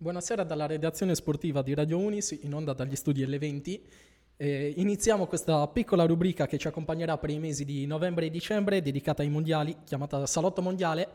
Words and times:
Buonasera 0.00 0.44
dalla 0.44 0.66
redazione 0.66 1.16
sportiva 1.16 1.60
di 1.60 1.74
Radio 1.74 1.98
Unis, 1.98 2.30
in 2.42 2.54
onda 2.54 2.72
dagli 2.72 2.94
studi 2.94 3.26
L20. 3.26 3.80
Eh, 4.36 4.74
iniziamo 4.76 5.26
questa 5.26 5.66
piccola 5.66 6.06
rubrica 6.06 6.46
che 6.46 6.56
ci 6.56 6.68
accompagnerà 6.68 7.18
per 7.18 7.30
i 7.30 7.40
mesi 7.40 7.64
di 7.64 7.84
novembre 7.84 8.26
e 8.26 8.30
dicembre, 8.30 8.80
dedicata 8.80 9.22
ai 9.22 9.28
mondiali, 9.28 9.76
chiamata 9.82 10.24
Salotto 10.26 10.62
Mondiale. 10.62 11.08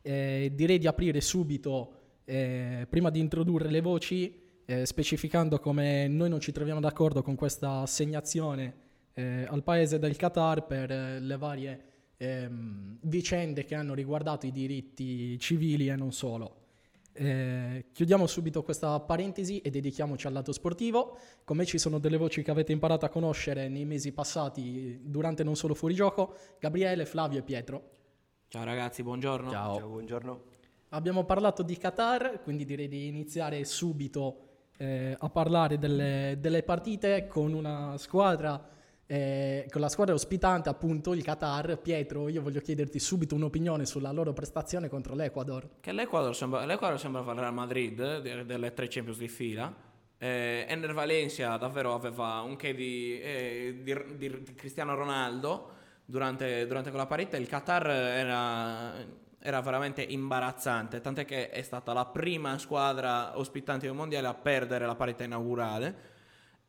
Eh, 0.00 0.52
direi 0.54 0.78
di 0.78 0.86
aprire 0.86 1.20
subito, 1.20 1.92
eh, 2.24 2.86
prima 2.88 3.10
di 3.10 3.18
introdurre 3.18 3.68
le 3.68 3.82
voci, 3.82 4.40
eh, 4.64 4.86
specificando 4.86 5.58
come 5.58 6.08
noi 6.08 6.30
non 6.30 6.40
ci 6.40 6.50
troviamo 6.50 6.80
d'accordo 6.80 7.20
con 7.20 7.34
questa 7.34 7.80
assegnazione 7.80 8.72
eh, 9.12 9.44
al 9.50 9.62
paese 9.62 9.98
del 9.98 10.16
Qatar 10.16 10.64
per 10.64 10.90
eh, 10.90 11.20
le 11.20 11.36
varie 11.36 11.84
ehm, 12.16 13.00
vicende 13.02 13.66
che 13.66 13.74
hanno 13.74 13.92
riguardato 13.92 14.46
i 14.46 14.50
diritti 14.50 15.38
civili 15.38 15.88
e 15.88 15.96
non 15.96 16.10
solo. 16.10 16.60
Eh, 17.12 17.86
chiudiamo 17.92 18.26
subito 18.26 18.62
questa 18.62 18.98
parentesi 19.00 19.60
e 19.60 19.70
dedichiamoci 19.70 20.26
al 20.26 20.32
lato 20.32 20.52
sportivo. 20.52 21.18
Con 21.44 21.56
me 21.56 21.64
ci 21.64 21.78
sono 21.78 21.98
delle 21.98 22.16
voci 22.16 22.42
che 22.42 22.50
avete 22.50 22.72
imparato 22.72 23.04
a 23.04 23.08
conoscere 23.08 23.68
nei 23.68 23.84
mesi 23.84 24.12
passati 24.12 25.00
durante 25.02 25.42
non 25.42 25.56
solo 25.56 25.74
fuorigioco, 25.74 26.34
Gabriele, 26.58 27.04
Flavio 27.06 27.40
e 27.40 27.42
Pietro. 27.42 27.90
Ciao 28.48 28.64
ragazzi, 28.64 29.02
buongiorno. 29.02 29.50
Ciao. 29.50 29.76
Ciao, 29.76 29.88
buongiorno. 29.88 30.42
Abbiamo 30.90 31.24
parlato 31.24 31.62
di 31.62 31.76
Qatar, 31.76 32.42
quindi 32.42 32.64
direi 32.64 32.88
di 32.88 33.06
iniziare 33.06 33.64
subito 33.64 34.48
eh, 34.76 35.16
a 35.18 35.28
parlare 35.28 35.78
delle, 35.78 36.36
delle 36.40 36.62
partite 36.62 37.26
con 37.26 37.52
una 37.52 37.96
squadra 37.96 38.78
eh, 39.10 39.66
con 39.70 39.80
la 39.80 39.88
squadra 39.88 40.14
ospitante 40.14 40.68
appunto 40.68 41.14
il 41.14 41.24
Qatar. 41.24 41.78
Pietro, 41.78 42.28
io 42.28 42.42
voglio 42.42 42.60
chiederti 42.60 43.00
subito 43.00 43.34
un'opinione 43.34 43.84
sulla 43.84 44.12
loro 44.12 44.32
prestazione 44.32 44.88
contro 44.88 45.16
l'Ecuador. 45.16 45.68
Che 45.80 45.90
l'Ecuador 45.90 46.34
sembra, 46.36 46.64
l'Ecuador 46.64 46.96
sembra 46.96 47.24
fare 47.24 47.40
Real 47.40 47.52
Madrid 47.52 48.20
de- 48.20 48.46
delle 48.46 48.72
tre 48.72 48.86
Champions 48.88 49.18
di 49.18 49.26
fila. 49.26 49.74
Eh, 50.16 50.64
Ener 50.68 50.94
Valencia 50.94 51.56
davvero 51.56 51.92
aveva 51.92 52.40
un 52.42 52.54
che 52.54 52.72
di, 52.72 53.20
eh, 53.20 53.80
di- 53.82 54.16
di 54.16 54.54
Cristiano 54.54 54.94
Ronaldo 54.94 55.70
durante, 56.04 56.64
durante 56.68 56.90
quella 56.90 57.06
partita. 57.06 57.36
Il 57.36 57.48
Qatar 57.48 57.88
era, 57.88 58.94
era 59.40 59.60
veramente 59.60 60.02
imbarazzante, 60.02 61.00
tant'è 61.00 61.24
che 61.24 61.50
è 61.50 61.62
stata 61.62 61.92
la 61.92 62.06
prima 62.06 62.58
squadra 62.58 63.36
ospitante 63.36 63.86
del 63.86 63.96
mondiale 63.96 64.28
a 64.28 64.34
perdere 64.34 64.86
la 64.86 64.94
partita 64.94 65.24
inaugurale. 65.24 66.18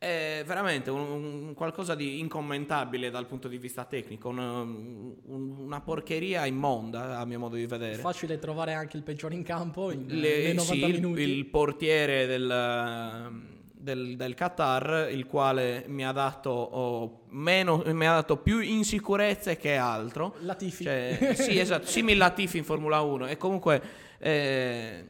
È 0.02 0.42
veramente 0.44 0.90
un, 0.90 1.00
un 1.46 1.54
qualcosa 1.54 1.94
di 1.94 2.18
incommentabile 2.18 3.08
dal 3.08 3.26
punto 3.26 3.46
di 3.46 3.56
vista 3.56 3.84
tecnico, 3.84 4.30
un- 4.30 5.14
un- 5.26 5.54
una 5.60 5.80
porcheria 5.80 6.44
immonda 6.44 7.18
a 7.20 7.24
mio 7.24 7.38
modo 7.38 7.54
di 7.54 7.66
vedere. 7.66 7.94
Facile 7.98 8.40
trovare 8.40 8.72
anche 8.72 8.96
il 8.96 9.04
peggiore 9.04 9.36
in 9.36 9.44
campo 9.44 9.92
in, 9.92 10.06
Le- 10.08 10.42
nei 10.42 10.54
90 10.54 10.62
sì, 10.64 10.84
il- 10.90 10.92
minuti. 11.00 11.20
Il, 11.22 11.46
portiere 11.46 12.26
del, 12.26 13.30
del- 13.74 14.16
del 14.16 14.34
Qatar, 14.34 15.08
il 15.12 15.24
quale 15.26 15.84
mi 15.86 16.04
ha 16.04 16.10
dato 16.10 16.50
oh, 16.50 17.20
meno, 17.28 17.80
mi 17.86 18.04
ha 18.06 18.14
dato 18.14 18.38
più 18.38 18.58
insicurezze 18.58 19.56
che 19.56 19.76
altro. 19.76 20.34
Latifi. 20.40 20.82
Cioè, 20.82 21.34
sì, 21.36 21.60
esatto, 21.60 21.86
simil 21.86 22.16
Latifi 22.18 22.58
in 22.58 22.64
Formula 22.64 23.00
1 23.02 23.28
e 23.28 23.36
comunque 23.36 23.80
eh, 24.18 25.06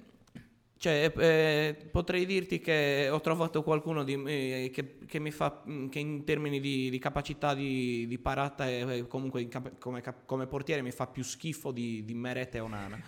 cioè, 0.82 1.12
eh, 1.16 1.76
potrei 1.92 2.26
dirti 2.26 2.58
che 2.58 3.08
ho 3.08 3.20
trovato 3.20 3.62
qualcuno 3.62 4.02
di, 4.02 4.20
eh, 4.26 4.70
che, 4.72 4.98
che 5.06 5.20
mi 5.20 5.30
fa 5.30 5.62
che 5.88 6.00
in 6.00 6.24
termini 6.24 6.58
di, 6.58 6.90
di 6.90 6.98
capacità 6.98 7.54
di, 7.54 8.04
di 8.08 8.18
parata 8.18 8.68
e 8.68 8.98
eh, 8.98 9.06
comunque 9.06 9.46
cap- 9.46 9.78
come, 9.78 10.00
cap- 10.00 10.26
come 10.26 10.48
portiere 10.48 10.82
mi 10.82 10.90
fa 10.90 11.06
più 11.06 11.22
schifo 11.22 11.70
di, 11.70 12.04
di 12.04 12.14
Meret 12.14 12.56
e 12.56 12.58
Onana. 12.58 13.00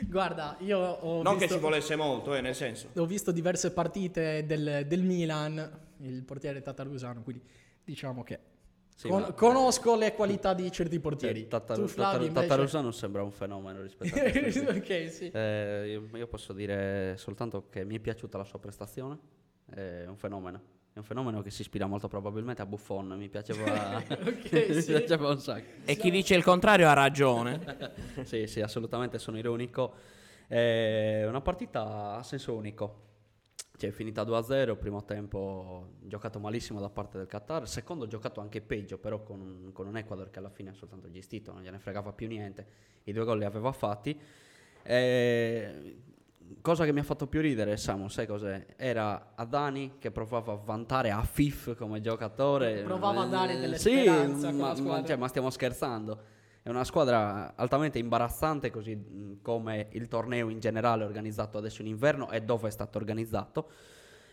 Guarda, 0.00 0.58
io 0.60 0.78
ho 0.78 1.22
Non 1.22 1.38
visto, 1.38 1.48
che 1.48 1.54
ci 1.54 1.60
volesse 1.60 1.96
molto, 1.96 2.34
eh, 2.34 2.42
nel 2.42 2.54
senso. 2.54 2.90
ho 2.94 3.06
visto 3.06 3.32
diverse 3.32 3.72
partite 3.72 4.44
del, 4.44 4.84
del 4.86 5.02
Milan, 5.02 5.80
il 6.02 6.22
portiere 6.24 6.60
tatarusano, 6.60 7.22
quindi 7.22 7.42
diciamo 7.84 8.22
che 8.22 8.38
Sì, 8.98 9.06
con- 9.06 9.20
ma- 9.20 9.32
conosco 9.32 9.94
le 9.94 10.12
qualità 10.12 10.54
di 10.54 10.72
certi 10.72 10.98
portieri. 10.98 11.46
Tu 11.46 11.56
Flavio 11.56 11.86
Tatar- 11.86 12.22
invece... 12.22 12.46
Tatarusano 12.48 12.90
sembra 12.90 13.22
un 13.22 13.30
fenomeno 13.30 13.80
rispetto 13.80 14.12
a 14.18 14.28
questo. 14.28 14.70
ok, 14.74 15.08
sì. 15.12 15.30
Eh, 15.32 15.84
io, 16.10 16.16
io 16.18 16.26
posso 16.26 16.52
dire 16.52 17.14
soltanto 17.16 17.68
che 17.70 17.84
mi 17.84 17.94
è 17.94 18.00
piaciuta 18.00 18.36
la 18.38 18.42
sua 18.42 18.58
prestazione, 18.58 19.16
è 19.72 20.04
un 20.08 20.16
fenomeno. 20.16 20.60
È 20.92 20.98
un 20.98 21.04
fenomeno 21.04 21.42
che 21.42 21.50
si 21.50 21.60
ispira 21.60 21.86
molto 21.86 22.08
probabilmente 22.08 22.60
a 22.60 22.66
Buffon, 22.66 23.14
mi 23.16 23.28
piaceva, 23.28 23.98
Ok, 24.02 24.50
mi 24.74 24.82
sì. 24.82 24.86
piaceva 24.90 25.28
un 25.28 25.38
sacco. 25.38 25.68
E 25.84 25.94
chi 25.94 26.10
dice 26.10 26.34
il 26.34 26.42
contrario 26.42 26.88
ha 26.88 26.92
ragione. 26.92 27.60
sì, 28.24 28.48
sì, 28.48 28.60
assolutamente 28.62 29.20
sono 29.20 29.38
ironico. 29.38 29.94
È 30.48 31.24
una 31.24 31.40
partita 31.40 32.16
a 32.16 32.22
senso 32.24 32.52
unico. 32.52 33.02
Cioè, 33.78 33.90
è 33.90 33.92
finita 33.92 34.24
2-0, 34.24 34.76
primo 34.76 35.04
tempo 35.04 35.90
giocato 36.00 36.40
malissimo 36.40 36.80
da 36.80 36.90
parte 36.90 37.16
del 37.16 37.28
Qatar, 37.28 37.68
secondo 37.68 38.08
giocato 38.08 38.40
anche 38.40 38.60
peggio, 38.60 38.98
però 38.98 39.22
con, 39.22 39.70
con 39.72 39.86
un 39.86 39.96
Ecuador 39.96 40.30
che 40.30 40.40
alla 40.40 40.50
fine 40.50 40.70
ha 40.70 40.74
soltanto 40.74 41.08
gestito, 41.08 41.52
non 41.52 41.62
gliene 41.62 41.78
fregava 41.78 42.12
più 42.12 42.26
niente, 42.26 42.66
i 43.04 43.12
due 43.12 43.24
gol 43.24 43.38
li 43.38 43.44
aveva 43.44 43.70
fatti. 43.70 44.18
Eh, 44.82 45.96
cosa 46.60 46.84
che 46.84 46.92
mi 46.92 46.98
ha 46.98 47.04
fatto 47.04 47.28
più 47.28 47.40
ridere, 47.40 47.76
Samu, 47.76 48.08
sai 48.08 48.26
cos'è? 48.26 48.66
Era 48.74 49.32
Adani 49.36 49.94
che 50.00 50.10
provava 50.10 50.54
a 50.54 50.56
vantare 50.56 51.12
Afif 51.12 51.76
come 51.76 52.00
giocatore. 52.00 52.82
Provava 52.82 53.22
a 53.22 53.26
dare 53.26 53.60
delle 53.60 53.78
sì, 53.78 53.90
speranze 53.90 54.46
a 54.48 54.52
ma, 54.52 54.74
ma- 54.80 55.04
cioè, 55.04 55.14
ma 55.14 55.28
stiamo 55.28 55.50
scherzando. 55.50 56.36
È 56.68 56.70
una 56.70 56.84
squadra 56.84 57.54
altamente 57.56 57.98
imbarazzante, 57.98 58.68
così 58.68 59.38
come 59.40 59.88
il 59.92 60.06
torneo 60.06 60.50
in 60.50 60.60
generale 60.60 61.02
organizzato 61.02 61.56
adesso 61.56 61.80
in 61.80 61.88
inverno 61.88 62.30
e 62.30 62.42
dove 62.42 62.68
è 62.68 62.70
stato 62.70 62.98
organizzato. 62.98 63.70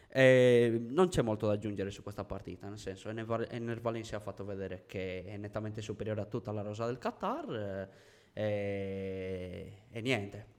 E 0.09 0.85
non 0.90 1.07
c'è 1.07 1.22
molto 1.22 1.47
da 1.47 1.53
aggiungere 1.53 1.91
su 1.91 2.03
questa 2.03 2.25
partita, 2.25 2.68
nel 2.68 2.78
senso 2.78 3.07
Ener 3.07 3.79
Valencia 3.79 4.18
ha 4.18 4.19
fatto 4.19 4.44
vedere 4.44 4.84
che 4.85 5.24
è 5.24 5.38
nettamente 5.38 5.81
superiore 5.81 6.19
a 6.19 6.25
tutta 6.25 6.51
la 6.51 6.62
rosa 6.62 6.85
del 6.85 6.97
Qatar 6.97 7.90
eh, 8.34 8.41
e, 8.44 9.84
e 9.90 10.01
niente. 10.01 10.55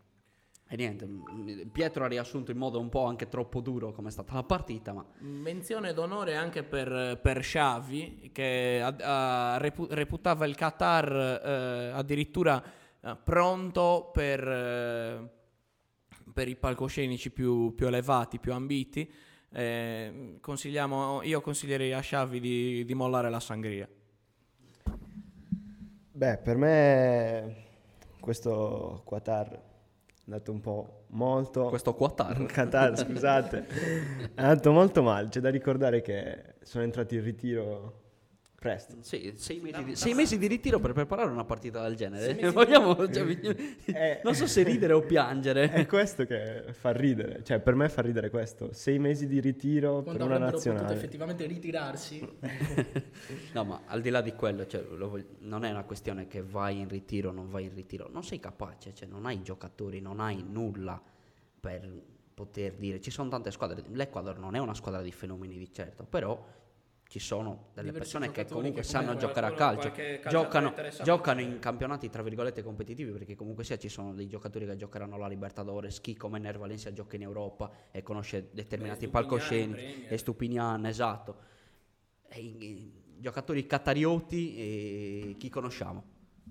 E 0.68 0.74
niente, 0.74 1.06
Pietro 1.70 2.02
ha 2.04 2.08
riassunto 2.08 2.50
in 2.50 2.58
modo 2.58 2.80
un 2.80 2.88
po' 2.88 3.04
anche 3.04 3.28
troppo 3.28 3.60
duro 3.60 3.92
come 3.92 4.08
è 4.08 4.10
stata 4.10 4.34
la 4.34 4.42
partita, 4.42 4.92
ma 4.92 5.04
Menzione 5.18 5.92
d'onore 5.92 6.34
anche 6.34 6.64
per, 6.64 7.20
per 7.22 7.38
Xavi 7.38 8.30
che 8.32 8.80
ha- 8.82 9.52
ha 9.54 9.58
repu- 9.58 9.88
reputava 9.92 10.44
il 10.44 10.56
Qatar 10.56 11.12
eh, 11.12 11.90
addirittura 11.94 12.60
eh, 13.00 13.16
pronto 13.22 14.10
per, 14.12 14.48
eh, 14.48 15.30
per 16.32 16.48
i 16.48 16.56
palcoscenici 16.56 17.30
più, 17.30 17.72
più 17.76 17.86
elevati, 17.86 18.40
più 18.40 18.52
ambiti. 18.52 19.08
Eh, 19.48 20.38
consigliamo, 20.40 21.22
io 21.22 21.40
consiglierei 21.42 21.92
a 21.92 22.00
Xavi 22.00 22.40
di, 22.40 22.84
di 22.84 22.94
mollare 22.94 23.30
la 23.30 23.38
sangria. 23.38 23.88
Beh, 26.10 26.38
per 26.38 26.56
me 26.56 27.56
questo 28.18 29.04
Qatar 29.06 29.74
andato 30.26 30.52
un 30.52 30.60
po' 30.60 31.04
molto... 31.08 31.68
questo 31.68 31.94
Qatar 31.94 32.46
Qatar, 32.46 32.98
scusate, 32.98 33.66
è 34.34 34.42
andato 34.42 34.72
molto 34.72 35.02
male. 35.02 35.28
C'è 35.28 35.40
da 35.40 35.50
ricordare 35.50 36.02
che 36.02 36.54
sono 36.62 36.84
entrati 36.84 37.16
in 37.16 37.22
ritiro 37.22 38.04
presto. 38.66 38.96
Sì, 39.00 39.32
sei 39.36 39.60
mesi, 39.60 39.84
di, 39.84 39.96
sei 39.96 40.14
mesi 40.14 40.38
di 40.38 40.46
ritiro 40.46 40.80
per 40.80 40.92
preparare 40.92 41.30
una 41.30 41.44
partita 41.44 41.82
del 41.82 41.94
genere. 41.96 42.50
Vogliamo, 42.50 42.94
cioè, 43.10 43.24
Eh, 43.84 44.20
non 44.24 44.34
so 44.34 44.46
se 44.46 44.62
ridere 44.62 44.92
o 44.92 45.02
piangere. 45.02 45.70
È 45.70 45.86
questo 45.86 46.24
che 46.24 46.64
fa 46.72 46.90
ridere, 46.92 47.42
cioè 47.44 47.60
per 47.60 47.74
me 47.74 47.88
fa 47.88 48.02
ridere 48.02 48.30
questo. 48.30 48.72
Sei 48.72 48.98
mesi 48.98 49.26
di 49.26 49.40
ritiro 49.40 50.02
Quando 50.02 50.12
per 50.12 50.26
una 50.26 50.34
avrebbero 50.36 50.56
potuto 50.56 50.70
nazionale. 50.72 50.94
effettivamente 50.96 51.46
ritirarsi. 51.46 52.28
No, 53.52 53.64
ma 53.64 53.82
al 53.86 54.00
di 54.02 54.10
là 54.10 54.20
di 54.20 54.32
quello, 54.34 54.66
cioè, 54.66 54.82
lo 54.82 55.08
vog- 55.08 55.24
non 55.40 55.64
è 55.64 55.70
una 55.70 55.84
questione 55.84 56.26
che 56.26 56.42
vai 56.42 56.78
in 56.80 56.88
ritiro 56.88 57.30
o 57.30 57.32
non 57.32 57.48
vai 57.48 57.64
in 57.64 57.74
ritiro. 57.74 58.08
Non 58.12 58.22
sei 58.22 58.38
capace, 58.38 58.92
cioè, 58.94 59.08
non 59.08 59.24
hai 59.26 59.42
giocatori, 59.42 60.00
non 60.00 60.20
hai 60.20 60.44
nulla 60.46 61.00
per 61.58 61.88
poter 62.34 62.74
dire. 62.74 63.00
Ci 63.00 63.10
sono 63.10 63.30
tante 63.30 63.50
squadre. 63.50 63.82
L'Ecuador 63.92 64.38
non 64.38 64.54
è 64.54 64.58
una 64.58 64.74
squadra 64.74 65.00
di 65.00 65.10
fenomeni 65.12 65.56
di 65.56 65.72
certo, 65.72 66.04
però 66.04 66.44
ci 67.08 67.18
sono 67.18 67.68
delle 67.74 67.92
persone 67.92 68.30
che 68.32 68.46
comunque 68.46 68.82
che 68.82 68.86
sanno 68.86 69.16
giocare 69.16 69.46
a 69.46 69.52
calcio. 69.52 69.92
Giocano, 70.28 70.74
giocano 71.02 71.40
in 71.40 71.58
campionati 71.58 72.10
tra 72.10 72.22
virgolette 72.22 72.62
competitivi 72.62 73.12
perché 73.12 73.34
comunque 73.34 73.64
sia 73.64 73.78
ci 73.78 73.88
sono 73.88 74.12
dei 74.12 74.28
giocatori 74.28 74.66
che 74.66 74.76
giocheranno 74.76 75.16
la 75.16 75.28
Libertadores. 75.28 76.00
Chi 76.00 76.16
come 76.16 76.38
Ner 76.38 76.58
Valencia 76.58 76.92
gioca 76.92 77.16
in 77.16 77.22
Europa 77.22 77.70
e 77.90 78.02
conosce 78.02 78.48
determinati 78.52 79.08
palcoscenici. 79.08 80.06
E 80.06 80.18
Stupinian, 80.18 80.84
esatto. 80.86 81.36
E 82.28 82.40
in- 82.40 82.90
giocatori 83.18 83.66
catarioti 83.66 84.56
e 84.56 85.34
chi 85.38 85.48
conosciamo? 85.48 86.04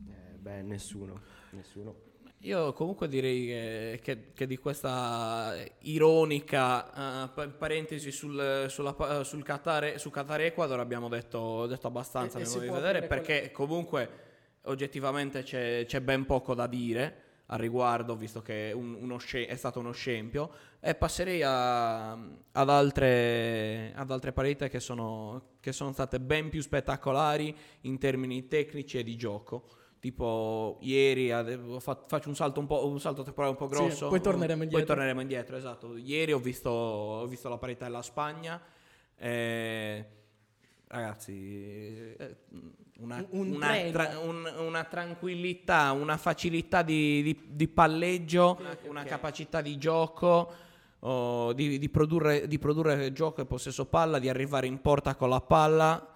Eh, 0.07 0.37
beh, 0.37 0.61
nessuno, 0.63 1.21
nessuno. 1.51 2.13
Io 2.45 2.73
comunque 2.73 3.07
direi 3.07 3.45
che, 3.47 3.99
che- 4.03 4.33
che 4.33 4.45
di 4.45 4.57
questa 4.57 5.55
ironica 5.79 7.29
pa- 7.33 7.47
parentesi 7.47 8.11
sul, 8.11 8.65
sulla 8.69 9.23
sul 9.23 9.41
Qatar, 9.43 9.99
su 9.99 10.11
Qatar 10.11 10.41
Ecuador 10.41 10.79
abbiamo 10.79 11.07
detto, 11.09 11.65
detto 11.65 11.87
abbastanza 11.87 12.37
E- 12.37 12.41
e 12.43 12.45
di 12.45 12.49
vedere 12.75 12.99
perché 13.07 13.51
comunque 13.51 14.09
oggettivamente 14.65 15.41
c'è, 15.41 15.85
c'è 15.87 16.01
ben 16.01 16.25
poco 16.27 16.53
da 16.53 16.67
dire 16.67 17.21
al 17.47 17.57
riguardo, 17.57 18.15
visto 18.15 18.41
che 18.43 18.69
è, 18.69 18.73
un- 18.73 18.95
uno 18.99 19.17
sce- 19.17 19.47
è 19.47 19.55
stato 19.55 19.79
uno 19.79 19.91
scempio. 19.91 20.51
E 20.79 20.93
passerei 20.93 21.41
a- 21.43 22.11
ad, 22.11 22.69
altre, 22.69 23.91
ad 23.95 24.11
altre 24.11 24.33
partite 24.33 24.69
che 24.69 24.79
sono, 24.79 25.53
che 25.59 25.71
sono 25.71 25.91
state 25.93 26.19
ben 26.19 26.49
più 26.49 26.61
spettacolari 26.61 27.55
in 27.81 27.97
termini 27.97 28.47
tecnici 28.47 28.99
e 28.99 29.03
di 29.03 29.15
gioco. 29.15 29.67
Tipo 30.05 30.77
ieri 30.81 31.31
ade- 31.31 31.55
ho 31.55 31.79
fa- 31.79 31.99
faccio 32.05 32.29
un 32.29 32.35
salto, 32.35 32.59
un, 32.59 32.67
po', 32.67 32.85
un 32.85 32.99
salto 32.99 33.23
temporale 33.23 33.53
un 33.53 33.57
po' 33.57 33.73
Sì, 33.73 33.81
grosso. 33.81 34.07
poi 34.07 34.21
torneremo 34.21 34.57
Poi 34.59 34.65
indietro. 34.67 34.85
torneremo 34.93 35.19
indietro, 35.21 35.55
esatto. 35.57 35.97
Ieri 35.97 36.31
ho 36.31 36.37
visto, 36.37 36.69
ho 36.69 37.25
visto 37.25 37.49
la 37.49 37.57
parità 37.57 37.85
della 37.85 38.03
Spagna. 38.03 38.61
eh, 39.17 40.05
ragazzi, 40.89 42.13
eh, 42.17 42.35
una, 42.99 43.25
Un- 43.31 43.47
un 43.49 43.55
una 43.55 43.75
tra- 43.91 44.19
un- 44.19 44.53
una 44.59 44.83
tranquillità, 44.83 45.91
una 45.93 46.17
facilità 46.17 46.83
di, 46.83 47.23
di- 47.23 47.41
di 47.47 47.67
palleggio, 47.67 48.59
una 48.87 49.03
capacità 49.05 49.59
di 49.61 49.75
gioco, 49.79 50.51
oh, 50.99 51.51
di, 51.53 51.79
di 51.79 51.89
produrre, 51.89 52.47
di 52.47 52.59
produrre 52.59 53.11
gioco 53.11 53.41
e 53.41 53.45
possesso 53.45 53.85
palla, 53.87 54.19
di 54.19 54.29
arrivare 54.29 54.67
in 54.67 54.79
porta 54.81 55.15
con 55.15 55.29
la 55.29 55.41
palla 55.41 56.09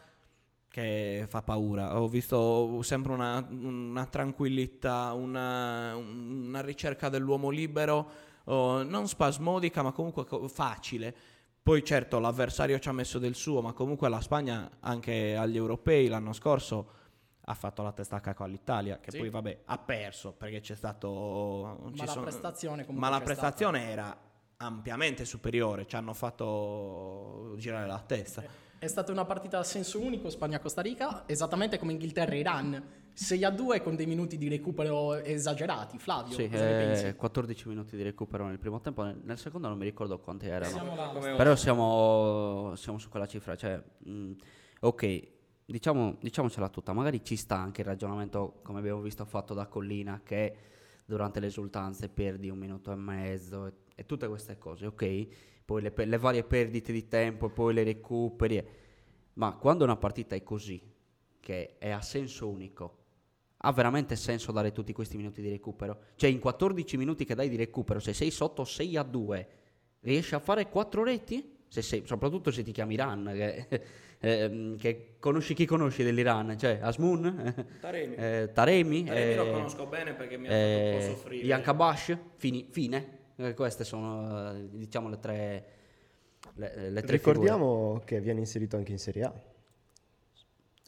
che 0.70 1.26
fa 1.28 1.42
paura. 1.42 2.00
Ho 2.00 2.08
visto 2.08 2.82
sempre 2.84 3.12
una, 3.12 3.46
una 3.50 4.06
tranquillità, 4.06 5.14
una, 5.14 5.96
una 5.96 6.62
ricerca 6.62 7.10
dell'uomo 7.10 7.50
libero, 7.50 8.10
oh, 8.46 8.84
non 8.84 9.08
spasmodica, 9.08 9.82
ma 9.82 9.92
comunque 9.92 10.26
co- 10.26 10.48
facile. 10.48 11.14
Poi 11.62 11.84
certo 11.84 12.20
l'avversario 12.20 12.80
ci 12.80 12.88
ha 12.88 12.94
messo 12.94 13.20
del 13.20 13.36
suo, 13.36 13.62
ma 13.62 13.74
comunque 13.74 14.08
la 14.10 14.22
Spagna 14.22 14.70
anche 14.80 15.36
agli 15.36 15.58
europei 15.58 16.08
l'anno 16.08 16.34
scorso 16.34 16.92
ha 17.42 17.54
fatto 17.56 17.82
la 17.82 17.92
testa 17.92 18.18
a 18.18 18.20
capo 18.20 18.44
all'Italia, 18.44 19.00
che 19.00 19.10
Sì. 19.12 19.18
poi 19.18 19.30
vabbè 19.30 19.62
ha 19.66 19.78
perso 19.80 20.34
perché 20.34 20.62
c'è 20.62 20.76
stato... 20.76 21.80
Ma 21.96 22.04
la 22.06 22.08
sono- 22.12 22.22
prestazione 22.22 22.86
ma 22.90 23.10
la 23.10 23.22
prestazione 23.22 23.90
era 23.90 24.16
ampiamente 24.58 25.26
superiore, 25.26 25.88
ci 25.88 25.96
hanno 25.96 26.14
fatto 26.14 27.56
girare 27.58 27.88
la 27.88 28.00
testa. 28.06 28.68
È 28.80 28.88
stata 28.88 29.12
una 29.12 29.26
partita 29.26 29.60
a 29.60 29.64
senso 29.64 30.00
unico 30.00 30.30
Spagna-Costa 30.30 30.82
Rica, 30.82 31.24
esattamente 31.26 31.78
come 31.78 31.92
Inghilterra-Iran. 31.92 32.82
6 33.12 33.44
a 33.44 33.50
2 33.50 33.82
con 33.82 33.98
dei 33.98 34.06
minuti 34.06 34.38
di 34.38 34.48
recupero 34.48 35.16
esagerati. 35.16 35.98
Flavio, 35.98 36.34
Sì, 36.34 36.48
cosa 36.48 36.64
ne 36.64 36.82
eh, 36.82 36.86
pensi? 36.86 37.14
14 37.14 37.68
minuti 37.68 37.98
di 37.98 38.04
recupero 38.04 38.48
nel 38.48 38.58
primo 38.58 38.80
tempo, 38.80 39.04
nel, 39.04 39.20
nel 39.22 39.38
secondo 39.38 39.68
non 39.68 39.78
mi 39.78 39.84
ricordo 39.84 40.18
quanti 40.20 40.48
erano. 40.48 40.72
Siamo 40.72 40.96
là. 40.96 41.36
Però 41.36 41.58
siamo, 41.58 42.74
siamo 42.78 42.98
su 43.00 43.10
quella 43.10 43.28
cifra, 43.28 43.58
cioè, 43.58 43.84
mh, 43.98 44.32
ok, 44.80 45.28
diciamo, 45.66 46.16
diciamocela 46.22 46.70
tutta, 46.70 46.94
magari 46.94 47.22
ci 47.22 47.36
sta 47.36 47.58
anche 47.58 47.82
il 47.82 47.88
ragionamento, 47.88 48.62
come 48.64 48.80
abbiamo 48.80 49.02
visto, 49.02 49.26
fatto 49.26 49.54
da 49.54 49.68
Collina, 49.68 50.22
che 50.24 50.56
durante 51.04 51.42
le 51.42 51.48
esultanze 51.48 52.08
perdi 52.08 52.50
un 52.50 52.58
minuto 52.58 52.94
e 52.94 52.96
mezzo 52.96 53.66
e, 53.66 53.74
e 53.94 54.06
tutte 54.06 54.30
queste 54.30 54.58
cose, 54.58 54.86
ok? 54.86 55.28
Poi 55.70 55.84
le, 55.84 55.94
le 55.96 56.18
varie 56.18 56.44
perdite 56.44 56.92
di 56.92 57.08
tempo, 57.08 57.46
e 57.46 57.50
poi 57.52 57.76
le 57.76 57.84
recuperi, 57.84 58.66
ma 59.34 59.54
quando 59.54 59.84
una 59.84 59.98
partita 59.98 60.36
è 60.36 60.42
così, 60.42 60.82
che 61.40 61.76
è 61.78 61.92
a 61.92 62.02
senso 62.02 62.48
unico, 62.48 62.98
ha 63.58 63.72
veramente 63.72 64.16
senso 64.16 64.52
dare 64.52 64.72
tutti 64.72 64.94
questi 64.94 65.16
minuti 65.16 65.44
di 65.44 65.50
recupero? 65.52 66.06
Cioè 66.16 66.28
in 66.32 66.40
14 66.40 66.98
minuti 66.98 67.24
che 67.24 67.36
dai 67.36 67.50
di 67.50 67.56
recupero, 67.56 68.00
se 68.00 68.14
sei 68.14 68.32
sotto 68.32 68.64
6 68.64 68.98
a 68.98 69.04
2, 69.04 69.48
riesci 70.00 70.34
a 70.34 70.40
fare 70.40 70.68
4 70.70 71.04
reti? 71.04 71.58
Se 71.68 71.84
sei- 71.84 72.02
soprattutto 72.04 72.50
se 72.50 72.64
ti 72.64 72.72
chiami 72.72 72.96
Iran, 72.96 73.32
che, 73.32 73.68
ehm, 74.22 74.76
che 74.76 75.18
conosci 75.20 75.54
chi 75.54 75.68
conosci 75.68 76.02
dell'Iran, 76.02 76.58
cioè 76.58 76.80
Asmun, 76.82 77.54
Taremi. 77.80 78.16
eh, 78.16 78.50
Taremi, 78.52 79.04
Taremi 79.04 79.36
lo 79.36 79.46
eh, 79.46 79.52
conosco 79.52 79.86
bene 79.86 80.16
perché 80.16 80.36
mi 80.36 80.48
ha 80.48 80.52
eh, 80.52 80.90
fatto 80.90 81.06
un 81.06 81.14
po' 81.14 81.22
soffrire. 81.22 81.46
Ian 81.46 81.62
Kabash, 81.62 82.18
fini- 82.38 82.66
fine. 82.72 83.18
Eh, 83.40 83.54
queste 83.54 83.86
sono 83.86 84.52
eh, 84.52 84.68
diciamo 84.70 85.08
le 85.08 85.20
tre, 85.20 85.66
le, 86.56 86.90
le 86.90 87.02
tre 87.02 87.18
figure. 87.18 87.38
Ricordiamo 87.38 88.02
che 88.04 88.20
viene 88.20 88.42
inserito 88.42 88.76
anche 88.76 88.92
in 88.92 89.00
Serie 89.00 89.24
A. 89.24 89.34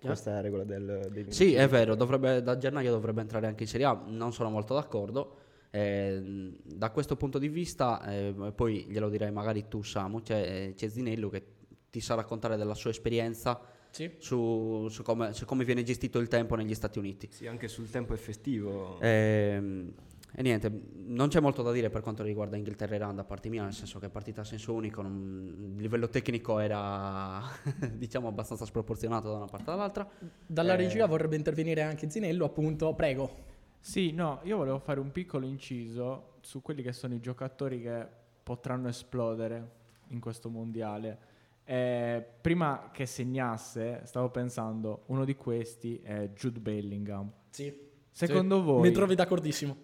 Questa 0.01 0.31
è 0.31 0.33
la 0.33 0.41
regola 0.41 0.63
del, 0.65 1.07
dei 1.11 1.27
Eh? 1.27 1.31
Sì, 1.31 1.53
è 1.53 1.67
vero, 1.69 1.95
dovrebbe, 1.95 2.41
da 2.41 2.57
gennaio 2.57 2.91
dovrebbe 2.91 3.21
entrare 3.21 3.47
anche 3.47 3.63
in 3.63 3.69
Serie 3.69 3.85
A, 3.85 4.03
non 4.07 4.33
sono 4.33 4.49
molto 4.49 4.73
d'accordo. 4.73 5.37
Eh, 5.69 6.57
da 6.61 6.89
questo 6.89 7.15
punto 7.15 7.37
di 7.37 7.47
vista, 7.47 8.03
eh, 8.11 8.51
poi 8.53 8.85
glielo 8.89 9.07
direi 9.07 9.31
magari 9.31 9.69
tu 9.69 9.81
Samu, 9.81 10.21
c'è, 10.21 10.41
eh, 10.41 10.73
c'è 10.75 10.89
Zinello 10.89 11.29
che 11.29 11.45
ti 11.89 12.01
sa 12.01 12.15
raccontare 12.15 12.57
della 12.57 12.73
sua 12.73 12.89
esperienza 12.89 13.61
Sì. 13.91 14.11
su, 14.17 14.87
su 14.89 15.03
come, 15.03 15.31
su 15.31 15.45
come 15.45 15.63
viene 15.63 15.83
gestito 15.83 16.19
il 16.19 16.27
tempo 16.27 16.55
negli 16.55 16.73
Stati 16.73 16.99
Uniti. 16.99 17.29
Sì, 17.31 17.47
anche 17.47 17.69
sul 17.69 17.89
tempo 17.89 18.13
effettivo. 18.13 18.99
Ehm, 18.99 19.93
E, 20.33 20.41
niente, 20.41 20.71
non 21.07 21.27
c'è 21.27 21.41
molto 21.41 21.61
da 21.61 21.71
dire 21.73 21.89
per 21.89 22.01
quanto 22.01 22.23
riguarda 22.23 22.55
Inghilterra 22.55 22.93
e 22.93 22.95
Iran 22.95 23.15
da 23.15 23.23
parte 23.25 23.49
mia, 23.49 23.63
nel 23.63 23.73
senso 23.73 23.99
che 23.99 24.05
è 24.05 24.09
partita 24.09 24.41
a 24.41 24.43
senso 24.45 24.73
unico, 24.73 25.01
non- 25.01 25.73
il 25.75 25.81
livello 25.81 26.07
tecnico 26.07 26.59
era 26.59 27.41
diciamo 27.93 28.27
abbastanza 28.29 28.65
sproporzionato 28.65 29.29
da 29.29 29.35
una 29.37 29.45
parte 29.45 29.71
all'altra. 29.71 30.09
Dalla 30.45 30.73
Eh. 30.73 30.77
regia 30.77 31.05
vorrebbe 31.05 31.35
intervenire 31.35 31.81
anche 31.81 32.09
Zinello, 32.09 32.45
appunto. 32.45 32.93
Prego. 32.93 33.49
Sì, 33.79 34.11
no, 34.11 34.39
io 34.43 34.57
volevo 34.57 34.79
fare 34.79 34.99
un 34.99 35.11
piccolo 35.11 35.45
inciso 35.45 36.35
su 36.41 36.61
quelli 36.61 36.81
che 36.81 36.93
sono 36.93 37.13
i 37.13 37.19
giocatori 37.19 37.81
che 37.81 38.07
potranno 38.43 38.87
esplodere 38.87 39.69
in 40.09 40.19
questo 40.19 40.49
mondiale. 40.49 41.29
Eh, 41.65 42.23
prima 42.41 42.89
che 42.93 43.05
segnasse, 43.05 44.01
stavo 44.05 44.29
pensando, 44.29 45.03
uno 45.07 45.25
di 45.25 45.35
questi 45.35 45.99
è 46.01 46.29
Jude 46.33 46.59
Bellingham. 46.59 47.31
Sì. 47.49 47.89
Secondo 48.09 48.57
Sì. 48.59 48.63
voi, 48.65 48.81
Mi 48.81 48.91
trovi 48.91 49.15
d'accordissimo. 49.15 49.75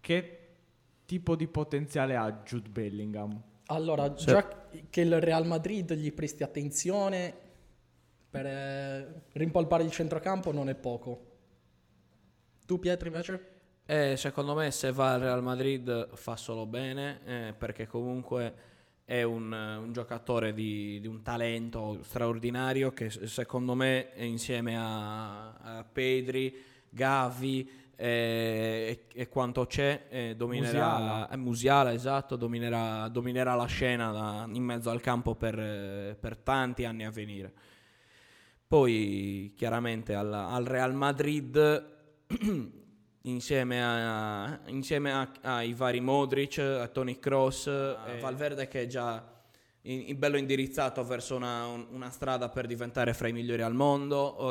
Che 0.00 0.48
tipo 1.04 1.36
di 1.36 1.46
potenziale 1.48 2.16
ha 2.16 2.42
Jude 2.44 2.68
Bellingham? 2.68 3.42
Allora, 3.66 4.12
già 4.14 4.68
che 4.88 5.00
il 5.00 5.20
Real 5.20 5.46
Madrid 5.46 5.92
gli 5.94 6.12
presti 6.12 6.42
attenzione 6.42 7.34
per 8.30 8.46
eh, 8.46 9.22
rimpolpare 9.32 9.82
il 9.82 9.90
centrocampo 9.90 10.52
non 10.52 10.68
è 10.68 10.74
poco. 10.74 11.26
Tu 12.66 12.78
Pietro 12.78 13.08
invece? 13.08 13.56
Eh, 13.86 14.16
secondo 14.18 14.54
me 14.54 14.70
se 14.70 14.92
va 14.92 15.14
al 15.14 15.20
Real 15.20 15.42
Madrid 15.42 16.14
fa 16.14 16.36
solo 16.36 16.66
bene 16.66 17.20
eh, 17.24 17.54
perché 17.56 17.86
comunque 17.86 18.54
è 19.06 19.22
un, 19.22 19.50
un 19.50 19.92
giocatore 19.92 20.52
di, 20.52 21.00
di 21.00 21.06
un 21.06 21.22
talento 21.22 22.02
straordinario 22.02 22.92
che 22.92 23.08
secondo 23.08 23.74
me 23.74 24.10
insieme 24.16 24.76
a, 24.76 25.54
a 25.54 25.84
Pedri, 25.90 26.54
Gavi 26.90 27.87
e, 28.00 29.06
e 29.12 29.28
quanto 29.28 29.66
c'è 29.66 30.06
eh, 30.08 30.34
dominerà 30.36 30.98
Musiala. 30.98 31.28
eh, 31.30 31.36
Musiala, 31.36 31.92
esatto, 31.92 32.36
dominerà, 32.36 33.08
dominerà 33.08 33.54
la 33.56 33.66
scena 33.66 34.12
da- 34.12 34.46
in 34.52 34.62
mezzo 34.62 34.88
al 34.90 35.00
campo 35.00 35.34
per, 35.34 35.58
eh, 35.58 36.16
per 36.18 36.36
tanti 36.36 36.84
anni 36.84 37.04
a 37.04 37.10
venire. 37.10 37.52
Poi 38.68 39.52
chiaramente 39.56 40.14
al, 40.14 40.32
al 40.32 40.64
Real 40.64 40.94
Madrid 40.94 41.86
insieme, 43.22 43.82
a, 43.84 44.60
insieme 44.66 45.12
a- 45.12 45.32
ai 45.42 45.72
vari 45.74 46.00
Modric, 46.00 46.58
a 46.58 46.86
Tony 46.86 47.18
Cross, 47.18 47.66
a 47.66 47.96
Valverde 48.20 48.68
che 48.68 48.82
è 48.82 48.86
già 48.86 49.37
in, 49.90 50.04
in 50.08 50.18
bello 50.18 50.36
indirizzato 50.36 51.02
verso 51.04 51.34
una, 51.36 51.66
un- 51.66 51.86
una 51.90 52.10
strada 52.10 52.48
per 52.50 52.66
diventare 52.66 53.14
fra 53.14 53.28
i 53.28 53.32
migliori 53.32 53.62
al 53.62 53.74
mondo, 53.74 54.16
o 54.16 54.50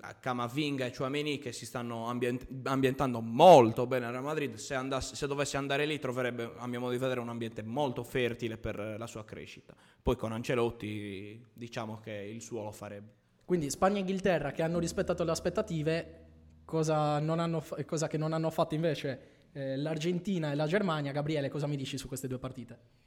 a 0.00 0.14
Camavinga 0.14 0.86
e 0.86 0.92
Chouameni 0.94 1.38
che 1.38 1.52
si 1.52 1.64
stanno 1.66 2.06
ambient- 2.06 2.46
ambientando 2.64 3.20
molto 3.20 3.86
bene 3.86 4.06
al 4.06 4.12
Real 4.12 4.24
Madrid, 4.24 4.54
se, 4.54 4.74
andasse- 4.74 5.14
se 5.14 5.26
dovesse 5.26 5.56
andare 5.56 5.86
lì 5.86 5.98
troverebbe 5.98 6.52
a 6.56 6.66
mio 6.66 6.80
modo 6.80 6.92
di 6.92 6.98
vedere 6.98 7.20
un 7.20 7.28
ambiente 7.28 7.62
molto 7.62 8.02
fertile 8.02 8.56
per 8.56 8.96
la 8.98 9.06
sua 9.06 9.24
crescita. 9.24 9.74
Poi 10.02 10.16
con 10.16 10.32
Ancelotti 10.32 11.44
diciamo 11.52 12.00
che 12.00 12.12
il 12.12 12.42
suo 12.42 12.62
lo 12.62 12.72
farebbe. 12.72 13.12
Quindi 13.44 13.70
Spagna 13.70 13.96
e 13.96 14.00
Inghilterra 14.00 14.50
che 14.50 14.62
hanno 14.62 14.80
rispettato 14.80 15.22
le 15.22 15.30
aspettative, 15.30 16.24
cosa, 16.64 17.20
fa- 17.60 17.84
cosa 17.84 18.08
che 18.08 18.18
non 18.18 18.32
hanno 18.32 18.50
fatto 18.50 18.74
invece 18.74 19.20
eh, 19.52 19.76
l'Argentina 19.76 20.50
e 20.50 20.56
la 20.56 20.66
Germania. 20.66 21.12
Gabriele, 21.12 21.48
cosa 21.48 21.68
mi 21.68 21.76
dici 21.76 21.96
su 21.96 22.08
queste 22.08 22.26
due 22.26 22.38
partite? 22.38 23.04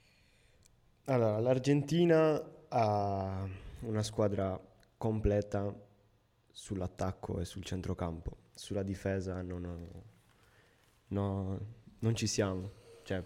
Allora, 1.10 1.40
l'Argentina 1.40 2.40
ha 2.68 3.48
una 3.82 4.04
squadra 4.04 4.60
completa 4.96 5.74
sull'attacco 6.52 7.40
e 7.40 7.46
sul 7.46 7.64
centrocampo. 7.64 8.38
Sulla 8.54 8.84
difesa 8.84 9.42
non, 9.42 9.66
ho- 9.66 10.04
no, 11.08 11.60
non 12.00 12.16
ci 12.16 12.28
siamo. 12.28 12.70
Cioè, 13.04 13.24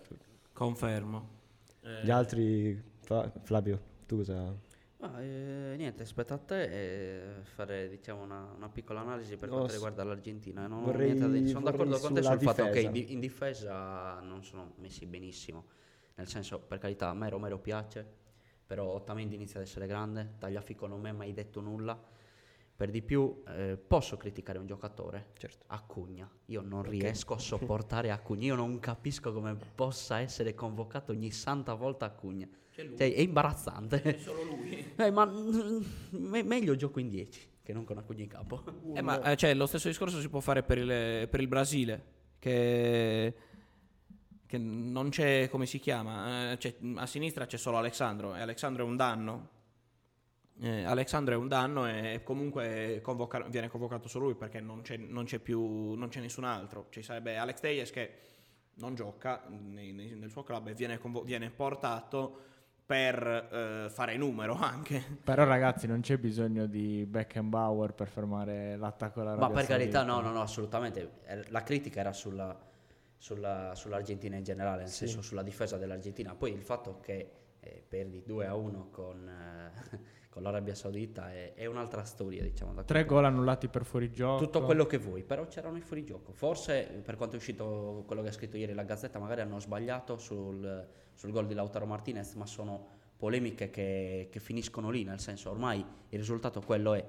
Confermo. 0.54 1.30
gli 2.04 2.10
altri... 2.10 2.82
Fa- 3.02 3.30
Flavio, 3.42 3.82
tu 4.06 4.18
cosa... 4.18 4.56
Ah, 5.00 5.22
eh, 5.22 5.74
niente, 5.76 6.04
aspetta 6.04 6.36
a 6.36 6.38
te 6.38 6.62
e 6.64 7.42
fare 7.44 7.90
diciamo 7.90 8.24
una, 8.24 8.50
una 8.56 8.70
piccola 8.70 9.02
analisi 9.02 9.36
per 9.36 9.50
No, 9.50 9.56
quanto 9.56 9.72
s- 9.72 9.74
riguarda 9.74 10.06
l'Argentina. 10.06 10.66
Non 10.68 10.84
ho 10.84 10.86
vorrei- 10.86 11.08
niente 11.08 11.26
da 11.28 11.34
dire. 11.34 11.48
Sono 11.50 11.60
vorrei 11.60 11.78
d'accordo 11.78 12.00
con 12.00 12.14
te 12.14 12.22
sulla 12.22 12.38
sul 12.38 12.48
fatto 12.48 12.64
che 12.64 12.70
difesa. 12.70 12.88
in, 12.88 12.94
di- 12.94 13.12
in 13.12 13.20
difesa 13.20 14.20
non 14.22 14.42
sono 14.46 14.72
messi 14.78 15.06
benissimo. 15.06 15.66
Nel 16.16 16.28
senso, 16.28 16.60
per 16.60 16.78
carità, 16.78 17.10
a 17.10 17.14
me 17.14 17.30
Romero 17.30 17.58
piace, 17.58 18.06
però 18.66 18.86
Otamendi 18.86 19.36
inizia 19.36 19.60
ad 19.60 19.66
essere 19.66 19.88
grande, 19.88 20.36
Tagliafico 20.38 20.88
non 20.88 21.02
mi 21.02 21.10
ha 21.10 21.14
mai 21.14 21.34
detto 21.34 21.60
nulla. 21.60 22.12
Per 22.76 22.90
di 22.90 23.02
più, 23.02 23.44
eh, 23.48 23.78
posso 23.78 24.18
criticare 24.18 24.58
un 24.58 24.66
giocatore? 24.66 25.28
Certo. 25.38 25.66
Acugna. 25.68 26.30
Io 26.46 26.62
non 26.62 26.82
riesco 26.82 27.36
a 27.36 27.38
sopportare 27.40 28.10
Acugna. 28.10 28.46
Io 28.46 28.56
non 28.56 28.80
capisco 28.80 29.32
come 29.32 29.56
possa 29.56 30.20
essere 30.20 30.56
convocato 30.56 31.12
ogni 31.12 31.32
santa 31.32 31.76
volta 31.76 32.06
Acugna. 32.06 32.48
Cioè, 32.74 32.96
è 32.98 33.20
imbarazzante. 33.20 34.02
È 34.02 34.18
solo 34.18 34.44
lui. 34.44 34.92
Eh, 34.96 35.12
ma 35.12 35.26
mm, 35.26 35.84
me- 36.12 36.44
meglio 36.44 36.76
gioco 36.76 37.00
in 37.00 37.10
10 37.10 37.52
che 37.64 37.74
non 37.74 37.84
con 37.86 37.98
Acugna 37.98 38.24
in 38.24 38.30
capo. 38.30 38.64
Eh, 38.94 39.02
ma 39.02 39.22
eh, 39.22 39.36
cioè, 39.36 39.54
lo 39.54 39.66
stesso 39.66 39.88
discorso 39.88 40.20
si 40.20 40.30
può 40.30 40.40
fare 40.40 40.64
per 40.64 40.78
il, 40.78 41.28
per 41.30 41.40
il 41.40 41.48
Brasile, 41.48 42.04
che, 42.38 43.34
che 44.54 44.60
non 44.60 45.10
c'è, 45.10 45.50
come 45.50 45.66
si 45.66 45.80
chiama, 45.80 46.52
eh, 46.52 46.76
a 46.98 47.08
sinistra 47.08 47.48
c'è 47.48 47.58
solo 47.58 47.78
Alexandro, 47.78 48.36
e 48.36 48.42
Alexandro 48.42 48.86
è 48.86 48.88
un 48.88 48.96
danno. 48.96 49.50
Eh, 50.62 50.84
Alexandro 50.84 51.34
è 51.34 51.38
un 51.38 51.48
danno 51.48 51.88
e 51.88 52.22
comunque 52.24 53.00
convoca- 53.02 53.42
viene 53.48 53.68
convocato 53.68 54.08
solo 54.08 54.26
lui 54.26 54.36
perché 54.36 54.62
non 54.62 54.82
c'è, 54.84 54.98
non 54.98 55.26
c'è 55.26 55.40
più 55.40 55.96
non 55.96 56.10
c'è 56.10 56.20
nessun 56.20 56.44
altro. 56.44 56.86
Ci 56.92 57.02
sarebbe 57.02 57.36
Alex 57.38 57.60
Teyes 57.62 57.90
che 57.90 58.12
non 58.76 58.94
gioca 58.94 59.42
nei- 59.50 59.92
nei- 59.92 60.14
nel 60.14 60.30
suo 60.30 60.44
club 60.44 60.68
e 60.68 60.74
viene, 60.76 61.00
convo- 61.00 61.24
viene 61.24 61.50
portato 61.50 62.52
per 62.86 63.26
eh, 63.26 63.90
fare 63.90 64.16
numero 64.18 64.54
anche. 64.54 65.04
Però 65.24 65.46
ragazzi 65.46 65.88
non 65.88 66.02
c'è 66.02 66.20
bisogno 66.20 66.68
di 66.68 67.08
Beckenbauer 67.08 67.94
per 67.94 68.08
fermare 68.08 68.78
l'attacco 68.78 69.22
all'Arabia 69.22 69.48
Ma 69.48 69.54
per 69.54 69.66
carità, 69.66 70.04
no, 70.04 70.22
no, 70.22 70.30
no, 70.32 70.42
assolutamente. 70.42 71.22
Eh, 71.26 71.50
La 71.50 71.64
critica 71.64 72.02
era 72.02 72.14
sulla, 72.14 72.56
sulla- 73.24 73.74
sull'Argentina 73.74 74.36
in 74.36 74.44
generale, 74.44 74.82
nel 74.82 74.90
senso 74.90 75.22
sulla 75.22 75.44
difesa 75.44 75.78
dell'Argentina. 75.78 76.36
Poi 76.36 76.52
il 76.52 76.62
fatto 76.62 77.00
che 77.00 77.30
eh, 77.62 77.82
perdi 77.88 78.22
2 78.26 78.46
a 78.46 78.54
1 78.54 78.90
con, 78.92 79.26
eh, 79.30 80.00
con 80.28 80.44
l'Arabia 80.44 80.76
Saudita 80.76 81.32
è, 81.32 81.54
è 81.54 81.66
un'altra 81.66 82.04
storia, 82.04 82.44
diciamo. 82.44 82.84
Tre 82.84 83.06
gol 83.06 83.24
annullati 83.24 83.70
per 83.70 83.86
fuorigioco. 83.86 84.44
Tutto 84.44 84.62
quello 84.64 84.86
che 84.86 84.98
vuoi, 84.98 85.24
però 85.24 85.48
c'erano 85.48 85.78
i 85.78 85.82
fuorigioco. 85.82 86.34
Forse 86.34 87.02
per 87.02 87.16
quanto 87.16 87.36
è 87.36 87.38
uscito 87.38 88.04
quello 88.06 88.22
che 88.24 88.28
ha 88.28 88.32
scritto 88.34 88.58
ieri 88.58 88.74
la 88.74 88.84
Gazzetta, 88.84 89.20
magari 89.20 89.40
hanno 89.40 89.62
sbagliato 89.62 90.18
sul, 90.18 90.86
sul 91.14 91.32
gol 91.32 91.48
di 91.48 91.54
Lautaro 91.54 91.86
Martinez, 91.86 92.34
ma 92.34 92.46
sono 92.46 92.86
polemiche 93.16 93.70
che, 93.70 94.28
che 94.30 94.40
finiscono 94.42 94.90
lì, 94.90 95.06
nel 95.06 95.22
senso 95.22 95.50
ormai 95.50 95.80
il 96.10 96.20
risultato 96.20 96.60
quello 96.60 96.94
è. 96.94 97.06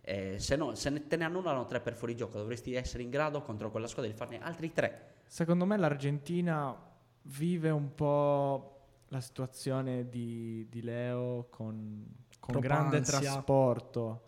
Eh, 0.00 0.38
se, 0.38 0.56
no- 0.56 0.74
se 0.74 0.88
ne- 0.88 1.06
te 1.06 1.16
ne 1.16 1.24
annullano 1.24 1.66
tre 1.66 1.80
per 1.80 1.92
fuorigioco, 1.94 2.38
dovresti 2.38 2.72
essere 2.72 3.02
in 3.02 3.10
grado 3.10 3.42
contro 3.42 3.70
quella 3.70 3.86
squadra 3.86 4.10
di 4.10 4.16
farne 4.16 4.40
altri 4.40 4.72
tre. 4.72 5.16
Secondo 5.28 5.66
me 5.66 5.76
l'Argentina 5.76 6.74
vive 7.22 7.68
un 7.68 7.94
po' 7.94 8.76
la 9.08 9.20
situazione 9.20 10.08
di, 10.08 10.66
di 10.70 10.82
Leo 10.82 11.46
con, 11.50 12.04
con 12.40 12.58
grande 12.58 13.00
trasporto, 13.02 14.22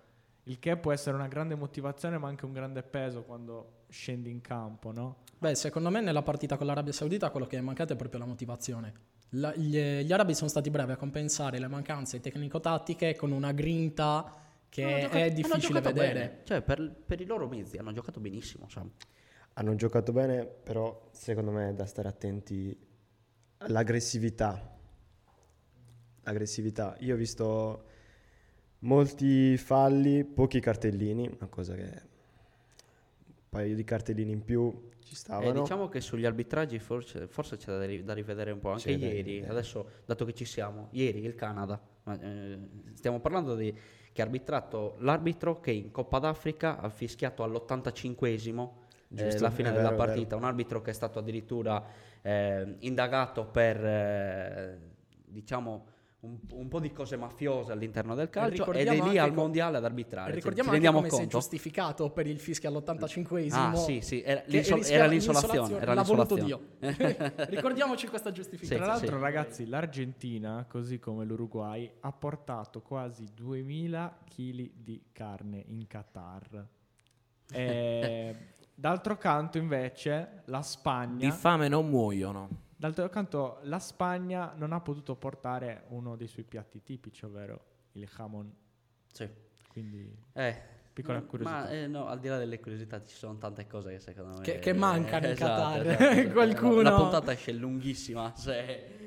il 0.44 0.58
che 0.58 0.76
può 0.76 0.92
essere 0.92 1.16
una 1.16 1.26
grande 1.26 1.54
motivazione 1.54 2.18
ma 2.18 2.28
anche 2.28 2.44
un 2.44 2.52
grande 2.52 2.82
peso 2.82 3.22
quando 3.22 3.84
scendi 3.88 4.30
in 4.30 4.42
campo, 4.42 4.92
no? 4.92 5.16
Beh, 5.38 5.54
secondo 5.54 5.88
me 5.88 6.00
nella 6.02 6.22
partita 6.22 6.58
con 6.58 6.66
l'Arabia 6.66 6.92
Saudita 6.92 7.30
quello 7.30 7.46
che 7.46 7.56
è 7.56 7.60
mancato 7.62 7.94
è 7.94 7.96
proprio 7.96 8.20
la 8.20 8.26
motivazione. 8.26 8.92
La- 9.30 9.54
gli, 9.54 9.78
gli 9.78 10.12
arabi 10.12 10.34
sono 10.34 10.50
stati 10.50 10.68
bravi 10.70 10.92
a 10.92 10.96
compensare 10.96 11.58
le 11.58 11.68
mancanze 11.68 12.20
tecnico-tattiche 12.20 13.16
con 13.16 13.32
una 13.32 13.52
grinta 13.52 14.34
che 14.68 14.82
giocato- 14.82 15.16
è 15.16 15.22
hanno 15.22 15.34
difficile 15.34 15.58
giocato 15.60 15.92
vedere. 15.94 16.12
bene. 16.12 16.40
Cioè, 16.44 16.62
per, 16.62 16.94
per 17.06 17.20
i 17.20 17.24
loro 17.24 17.48
mezzi 17.48 17.78
hanno 17.78 17.92
giocato 17.92 18.20
benissimo. 18.20 18.68
Sam. 18.68 18.90
Hanno 19.54 19.74
giocato 19.74 20.12
bene, 20.12 20.46
però 20.46 21.08
secondo 21.12 21.50
me 21.50 21.70
è 21.70 21.74
da 21.74 21.84
stare 21.86 22.08
attenti 22.08 22.76
all'aggressività. 23.58 24.78
L'aggressività. 26.22 26.96
Io 27.00 27.14
ho 27.14 27.18
visto 27.18 27.84
molti 28.80 29.56
falli, 29.56 30.24
pochi 30.24 30.60
cartellini, 30.60 31.28
una 31.28 31.48
cosa 31.48 31.74
che 31.74 31.82
un 31.82 33.34
paio 33.48 33.74
di 33.74 33.84
cartellini 33.84 34.30
in 34.32 34.44
più 34.44 34.88
ci 35.00 35.12
Eh, 35.12 35.16
stavano. 35.16 35.60
diciamo 35.60 35.88
che 35.88 36.00
sugli 36.00 36.24
arbitraggi 36.24 36.78
forse, 36.78 37.26
forse 37.26 37.56
c'è 37.56 37.72
da, 37.76 37.84
ri- 37.84 38.04
da 38.04 38.14
rivedere 38.14 38.52
un 38.52 38.60
po'. 38.60 38.70
Anche 38.70 38.84
C'è 38.84 38.90
ieri, 38.92 39.44
adesso 39.44 39.86
dato 40.06 40.24
che 40.24 40.32
ci 40.32 40.44
siamo, 40.44 40.88
ieri 40.92 41.22
il 41.24 41.34
Canada, 41.34 41.78
eh, 42.06 42.58
stiamo 42.94 43.20
parlando 43.20 43.56
di 43.56 43.74
che 44.12 44.22
ha 44.22 44.24
arbitrato 44.24 44.96
l'arbitro 45.00 45.60
che 45.60 45.70
in 45.72 45.90
Coppa 45.90 46.18
d'Africa 46.18 46.78
ha 46.78 46.88
fischiato 46.88 47.42
all'85esimo 47.42 48.68
eh, 48.68 48.88
Giusto, 49.12 49.42
la 49.42 49.50
fine 49.50 49.72
della 49.72 49.90
vero, 49.90 50.02
è 50.02 50.06
partita, 50.06 50.36
un 50.36 50.44
arbitro 50.44 50.80
che 50.82 50.90
è 50.90 50.94
stato 50.94 51.18
addirittura 51.18 51.84
eh, 52.22 52.76
indagato 52.80 53.44
per 53.44 53.84
eh, 53.84 54.78
diciamo 55.26 55.86
un, 56.20 56.36
un 56.52 56.68
po' 56.68 56.78
di 56.80 56.92
cose 56.92 57.16
mafiose 57.16 57.72
all'interno 57.72 58.14
del 58.14 58.28
calcio 58.30 58.70
ed 58.72 58.86
è 58.86 59.02
lì 59.02 59.18
al 59.18 59.30
co- 59.30 59.40
mondiale 59.40 59.78
ad 59.78 59.84
arbitrare. 59.84 60.26
Cioè, 60.28 60.34
Ricordiamo 60.36 60.68
ci 60.68 60.76
anche 60.76 60.86
rendiamo 60.86 60.96
come 60.98 61.08
si 61.08 61.16
è 61.16 61.18
conto? 61.22 61.38
giustificato 61.38 62.10
per 62.10 62.26
il 62.28 62.38
fischio 62.38 62.68
all'85esimo. 62.68 63.52
Ah, 63.54 63.74
sì, 63.74 64.00
sì, 64.00 64.22
era, 64.22 64.42
l'insol- 64.46 64.76
rischia- 64.78 64.94
era 64.94 65.06
l'insolazione. 65.06 65.80
Era 65.80 65.94
l'ha 65.94 66.02
voluto. 66.02 66.34
Dio. 66.36 66.60
Ricordiamoci 67.48 68.06
questa 68.06 68.28
Sì, 68.28 68.34
giustificazione. 68.36 68.82
Tra 68.84 68.92
l'altro, 68.92 69.16
sì. 69.16 69.22
ragazzi, 69.22 69.66
l'Argentina, 69.66 70.66
così 70.68 70.98
come 71.00 71.24
l'Uruguay, 71.24 71.90
ha 72.00 72.12
portato 72.12 72.80
quasi 72.82 73.26
2000 73.34 74.18
kg 74.32 74.70
di 74.74 75.02
carne 75.10 75.64
in 75.66 75.86
Qatar. 75.88 76.66
E, 77.52 78.36
d'altro 78.80 79.16
canto, 79.18 79.58
invece, 79.58 80.42
la 80.46 80.62
Spagna. 80.62 81.18
Di 81.28 81.30
fame 81.30 81.68
non 81.68 81.88
muoiono. 81.88 82.48
D'altro 82.76 83.08
canto, 83.10 83.58
la 83.64 83.78
Spagna 83.78 84.54
non 84.56 84.72
ha 84.72 84.80
potuto 84.80 85.14
portare 85.14 85.84
uno 85.88 86.16
dei 86.16 86.26
suoi 86.28 86.44
piatti 86.44 86.82
tipici, 86.82 87.24
ovvero 87.26 87.60
il 87.92 88.08
jamon. 88.08 88.50
Sì. 89.12 89.28
Quindi, 89.68 90.10
Eh, 90.32 90.56
piccola 90.94 91.20
curiosità. 91.20 91.60
Ma 91.60 91.70
eh, 91.70 91.86
no, 91.86 92.06
al 92.06 92.18
di 92.18 92.28
là 92.28 92.38
delle 92.38 92.58
curiosità 92.58 93.04
ci 93.04 93.14
sono 93.14 93.36
tante 93.36 93.66
cose 93.66 93.90
che 93.90 93.98
secondo 93.98 94.38
me... 94.38 94.42
Che- 94.44 94.58
che 94.60 94.72
mancano 94.72 95.26
in 95.26 95.32
Esatto, 95.32 95.78
Qatar. 95.84 95.86
esatto. 96.16 96.32
Qualcuno- 96.32 96.80
La, 96.80 96.90
la 96.90 96.96
puntata 96.96 97.32
esce 97.32 97.52
lunghissima. 97.52 98.32
Se... 98.34 98.99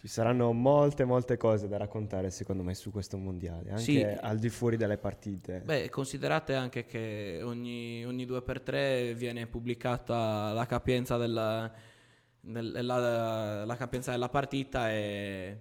Ci 0.00 0.06
saranno 0.06 0.52
molte, 0.52 1.04
molte 1.04 1.36
cose 1.36 1.66
da 1.66 1.76
raccontare 1.76 2.30
secondo 2.30 2.62
me 2.62 2.74
su 2.74 2.92
questo 2.92 3.16
mondiale, 3.18 3.70
anche 3.70 3.82
Sì. 3.82 4.00
al 4.02 4.38
di 4.38 4.48
fuori 4.48 4.76
dalle 4.76 4.96
partite. 4.96 5.60
Beh, 5.64 5.88
considerate 5.90 6.54
anche 6.54 6.84
che 6.86 7.40
ogni, 7.42 8.04
ogni 8.06 8.24
due 8.24 8.40
per 8.42 8.60
tre 8.60 9.12
viene 9.14 9.46
pubblicata 9.48 10.52
la 10.52 10.66
capienza 10.66 11.16
della, 11.16 11.72
del- 12.40 12.78
la, 12.80 13.64
la 13.64 13.76
capienza 13.76 14.12
della 14.12 14.28
partita 14.28 14.88
e 14.92 15.58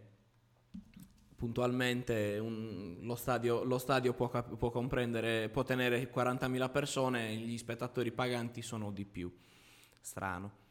puntualmente 1.36 2.38
un- 2.39 2.98
lo 3.01 3.15
stadio, 3.15 3.63
lo 3.63 3.77
stadio 3.79 4.13
può, 4.13 4.29
può 4.29 4.70
comprendere, 4.70 5.50
può 5.50 5.63
tenere 5.63 6.10
40.000 6.12 6.70
persone, 6.70 7.34
gli 7.36 7.58
spettatori 7.58 8.12
paganti 8.12 8.62
sono 8.62 8.91
di 8.91 9.06
più. 9.06 9.36
Strano. 10.00 10.65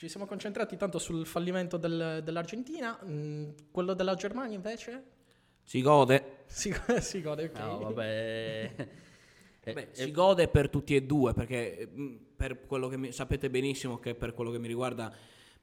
Ci 0.00 0.08
siamo 0.08 0.24
concentrati 0.24 0.78
tanto 0.78 0.98
sul 0.98 1.26
fallimento 1.26 1.76
del- 1.76 2.22
dell'Argentina. 2.24 2.98
mm, 3.04 3.48
quello 3.70 3.92
della 3.92 4.14
Germania 4.14 4.56
invece 4.56 5.04
Si 5.62 5.82
gode. 5.82 6.38
si, 6.46 6.72
si 7.00 7.20
gode, 7.20 7.44
ok. 7.44 7.58
No, 7.58 7.78
vabbè... 7.80 8.74
Eh, 9.62 9.74
Beh, 9.74 9.80
eh, 9.82 9.88
si 9.92 10.10
gode 10.10 10.48
per 10.48 10.70
tutti 10.70 10.96
e 10.96 11.02
due 11.02 11.34
perché 11.34 11.86
mh, 11.92 12.14
per 12.34 12.64
quello 12.64 12.88
che 12.88 12.96
mi- 12.96 13.12
sapete 13.12 13.50
benissimo 13.50 13.98
che 13.98 14.14
per 14.14 14.32
quello 14.32 14.50
che 14.50 14.58
mi 14.58 14.66
riguarda 14.66 15.12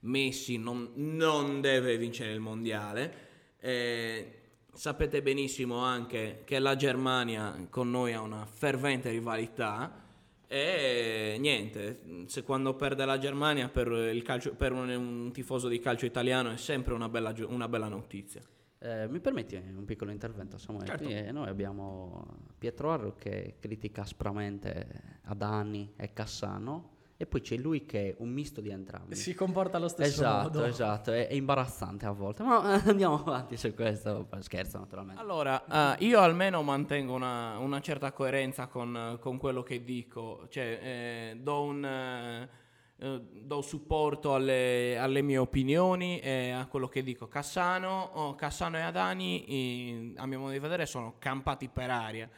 Messi 0.01 0.57
non, 0.57 0.91
non 0.93 1.61
deve 1.61 1.97
vincere 1.97 2.31
il 2.31 2.39
mondiale. 2.39 3.13
Eh, 3.59 4.33
sapete 4.71 5.23
benissimo 5.23 5.77
anche 5.79 6.43
che 6.45 6.59
la 6.59 6.75
Germania 6.75 7.65
con 7.71 7.89
noi 7.89 8.13
ha 8.13 8.21
una 8.21 8.45
fervente 8.45 9.09
rivalità. 9.09 10.05
E 10.47 11.35
niente, 11.39 11.99
se 12.27 12.43
quando 12.43 12.75
perde 12.75 13.03
la 13.03 13.17
Germania 13.17 13.67
per, 13.67 13.87
il 13.87 14.23
calcio, 14.23 14.53
per 14.55 14.71
un, 14.71 14.89
un 14.89 15.31
tifoso 15.33 15.67
di 15.67 15.79
calcio 15.79 16.05
italiano 16.05 16.51
è 16.51 16.57
sempre 16.57 16.93
una 16.93 17.09
bella, 17.09 17.33
una 17.47 17.67
bella 17.67 17.89
notizia. 17.89 18.41
eh, 18.79 19.07
mi 19.09 19.19
permetti 19.19 19.55
un 19.55 19.85
piccolo 19.85 20.11
intervento, 20.11 20.57
Samuele? 20.57 20.87
Certo. 20.87 21.09
Eh, 21.09 21.31
noi 21.31 21.47
abbiamo 21.47 22.37
Pietro 22.57 22.91
Arro 22.91 23.15
che 23.15 23.55
critica 23.59 24.01
aspramente 24.03 25.19
Adani 25.23 25.93
e 25.97 26.13
Cassano 26.13 26.95
e 27.19 27.25
poi 27.25 27.41
c'è 27.41 27.57
lui 27.57 27.83
che 27.85 28.09
è 28.09 28.15
un 28.19 28.29
misto 28.29 28.61
di 28.61 28.69
entrambi. 28.69 29.15
Si 29.15 29.33
comporta 29.33 29.77
allo 29.77 29.87
stesso 29.87 30.21
Esatto, 30.21 30.59
modo. 30.59 30.65
esatto, 30.65 31.11
è, 31.11 31.27
è 31.27 31.33
imbarazzante 31.33 32.05
a 32.05 32.11
volte, 32.11 32.43
ma 32.43 32.61
andiamo 32.85 33.15
avanti 33.19 33.57
su 33.57 33.73
questo, 33.73 34.27
scherzo 34.39 34.77
naturalmente. 34.77 35.19
Allora, 35.19 35.95
eh, 35.97 36.05
io 36.05 36.19
almeno 36.19 36.61
mantengo 36.61 37.13
una, 37.13 37.57
una 37.57 37.81
certa 37.81 38.11
coerenza 38.11 38.67
con, 38.67 39.17
con 39.19 39.37
quello 39.39 39.63
che 39.63 39.83
dico, 39.83 40.45
cioè 40.49 40.79
eh, 40.81 41.37
do, 41.41 41.63
un, 41.63 41.83
eh, 41.83 42.49
eh, 42.97 43.21
do 43.41 43.61
supporto 43.63 44.35
alle, 44.35 44.99
alle 44.99 45.23
mie 45.23 45.39
opinioni 45.39 46.19
e 46.19 46.51
a 46.51 46.67
quello 46.67 46.87
che 46.87 47.01
dico. 47.01 47.27
Cassano, 47.27 48.11
oh, 48.13 48.35
Cassano 48.35 48.77
e 48.77 48.81
Adani, 48.81 49.43
eh, 49.45 50.13
a 50.17 50.27
mio 50.27 50.37
modo 50.37 50.51
di 50.51 50.59
vedere, 50.59 50.85
sono 50.85 51.15
campati 51.17 51.67
per 51.67 51.89
aria. 51.89 52.29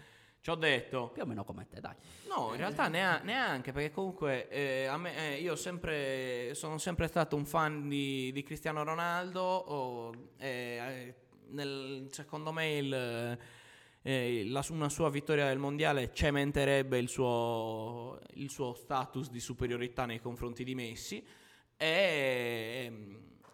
Ci 0.41 0.49
ho 0.49 0.55
detto, 0.55 1.09
Più 1.09 1.21
o 1.21 1.25
meno 1.25 1.43
come 1.43 1.67
te, 1.67 1.81
dai. 1.81 1.95
No, 2.27 2.51
in 2.51 2.57
realtà 2.57 2.87
nea- 2.87 3.19
neanche, 3.23 3.71
perché 3.73 3.91
comunque 3.91 4.47
eh, 4.49 4.85
a 4.85 4.97
me, 4.97 5.35
eh, 5.35 5.41
io 5.41 5.55
sempre, 5.57 6.53
sono 6.55 6.77
sempre 6.77 7.07
stato 7.07 7.35
un 7.35 7.45
fan 7.45 7.89
di, 7.89 8.31
di 8.31 8.43
Cristiano 8.43 8.83
Ronaldo. 8.83 9.41
o, 9.41 10.13
eh, 10.37 10.47
eh, 10.47 11.15
nel- 11.49 12.07
secondo 12.11 12.51
me 12.53 12.77
il, 12.77 13.37
eh, 14.03 14.45
la- 14.47 14.65
una 14.69 14.87
sua 14.87 15.09
vittoria 15.09 15.47
del 15.47 15.57
mondiale 15.57 16.13
cementerebbe 16.13 16.97
il 16.97 17.09
suo, 17.09 18.17
il 18.35 18.49
suo 18.49 18.73
status 18.75 19.29
di 19.29 19.41
superiorità 19.41 20.05
nei 20.05 20.21
confronti 20.21 20.63
di 20.63 20.73
Messi 20.73 21.21
e, 21.75 22.91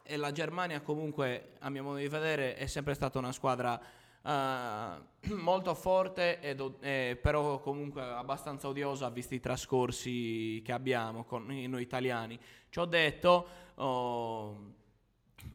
e 0.03 0.17
la 0.17 0.31
Germania 0.31 0.81
comunque 0.81 1.53
a 1.59 1.69
mio 1.69 1.81
modo 1.83 1.97
di 1.97 2.07
vedere 2.07 2.55
è 2.55 2.67
sempre 2.67 2.93
stata 2.93 3.17
una 3.17 3.31
squadra 3.31 3.79
eh, 4.25 4.97
molto 5.35 5.73
forte 5.75 6.39
ed 6.39 6.59
o- 6.59 6.77
eh, 6.81 7.17
però 7.21 7.59
comunque 7.59 8.01
abbastanza 8.01 8.67
odiosa 8.67 9.09
visti 9.09 9.35
i 9.35 9.39
trascorsi 9.39 10.61
che 10.63 10.71
abbiamo 10.71 11.23
con 11.23 11.45
noi 11.45 11.81
italiani. 11.81 12.39
Ci 12.69 12.79
ho 12.79 12.85
detto 12.85 13.47
oh, 13.75 14.73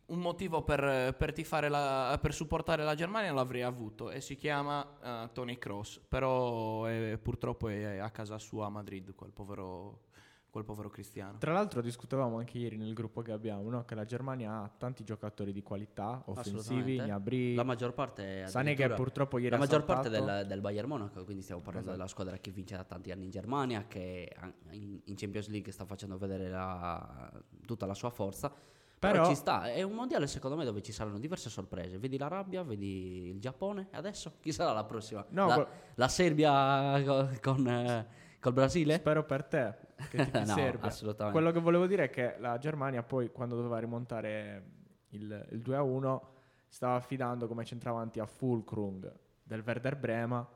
un 0.06 0.18
motivo 0.18 0.62
per, 0.62 1.14
per 1.16 1.32
tifare 1.32 1.68
la, 1.68 2.18
per 2.20 2.32
supportare 2.32 2.84
la 2.84 2.94
Germania 2.94 3.32
l'avrei 3.32 3.62
avuto 3.62 4.10
e 4.10 4.20
si 4.20 4.36
chiama 4.36 4.98
eh, 5.02 5.30
Tony 5.32 5.58
Cross 5.58 6.00
però 6.08 6.88
eh, 6.88 7.18
purtroppo 7.20 7.68
è 7.68 7.98
a 7.98 8.10
casa 8.10 8.38
sua 8.38 8.66
a 8.66 8.70
Madrid 8.70 9.14
quel 9.14 9.30
povero, 9.30 10.02
quel 10.50 10.64
povero 10.64 10.88
cristiano 10.90 11.38
Tra 11.38 11.52
l'altro 11.52 11.80
discutevamo 11.80 12.38
anche 12.38 12.58
ieri 12.58 12.76
nel 12.76 12.92
gruppo 12.92 13.22
che 13.22 13.32
abbiamo, 13.32 13.68
no? 13.70 13.84
che 13.84 13.94
la 13.94 14.04
Germania 14.04 14.62
ha 14.62 14.70
tanti 14.76 15.04
giocatori 15.04 15.52
di 15.52 15.62
qualità, 15.62 16.22
offensivi. 16.26 16.98
Gnabry, 17.00 17.54
La 17.54 17.62
maggior 17.62 17.94
parte 17.94 18.46
Sané 18.48 18.74
che 18.74 18.88
purtroppo 18.90 19.38
ieri 19.38 19.50
la 19.50 19.58
maggior 19.58 19.84
parte 19.84 20.08
del, 20.08 20.44
del 20.46 20.60
Bayern 20.60 20.88
Monaco, 20.88 21.24
quindi 21.24 21.42
stiamo 21.42 21.60
parlando 21.62 21.90
Esatto. 21.90 21.96
della 22.02 22.08
squadra 22.10 22.36
che 22.38 22.50
vince 22.50 22.76
da 22.76 22.84
tanti 22.84 23.10
anni 23.10 23.24
in 23.24 23.30
Germania, 23.30 23.84
che 23.86 24.30
in, 24.72 25.00
in 25.04 25.14
Champions 25.16 25.48
League 25.48 25.70
sta 25.72 25.84
facendo 25.84 26.18
vedere 26.18 26.48
la- 26.48 27.30
tutta 27.64 27.86
la 27.86 27.94
sua 27.94 28.10
forza. 28.10 28.52
Però, 29.00 29.12
Però- 29.14 29.28
ci 29.28 29.34
sta, 29.34 29.70
è 29.72 29.80
un 29.80 29.92
mondiale 29.92 30.26
secondo 30.26 30.56
me 30.58 30.64
dove 30.66 30.82
ci 30.82 30.92
saranno 30.92 31.18
diverse 31.18 31.48
sorprese. 31.48 31.96
Vedi 31.98 32.18
l'Arabia, 32.18 32.62
vedi 32.62 33.28
il 33.28 33.40
Giappone, 33.40 33.88
adesso 33.92 34.34
chi 34.40 34.52
sarà 34.52 34.72
la 34.72 34.84
prossima? 34.84 35.24
No, 35.30 35.46
la, 35.46 35.66
la 35.94 36.08
Serbia 36.08 37.02
co- 37.02 37.30
con, 37.40 37.66
eh, 37.66 38.06
col 38.40 38.52
Brasile? 38.52 38.94
Spero 38.96 39.24
per 39.24 39.44
te 39.44 39.74
che 40.08 40.30
ti 40.30 40.38
No, 40.44 40.46
serve. 40.46 40.86
assolutamente. 40.86 41.38
Quello 41.38 41.52
che 41.52 41.60
volevo 41.60 41.86
dire 41.86 42.04
è 42.04 42.10
che 42.10 42.36
la 42.38 42.58
Germania 42.58 43.02
poi 43.02 43.30
quando 43.30 43.54
doveva 43.56 43.78
rimontare 43.78 44.64
il, 45.10 45.46
il 45.50 45.60
2 45.60 45.76
a 45.76 45.82
1 45.82 46.28
stava 46.68 46.94
affidando 46.96 47.46
come 47.46 47.64
centravanti 47.64 48.20
a 48.20 48.26
Fulkrung 48.26 49.12
del 49.42 49.62
Werder 49.64 49.96
Brema. 49.96 50.46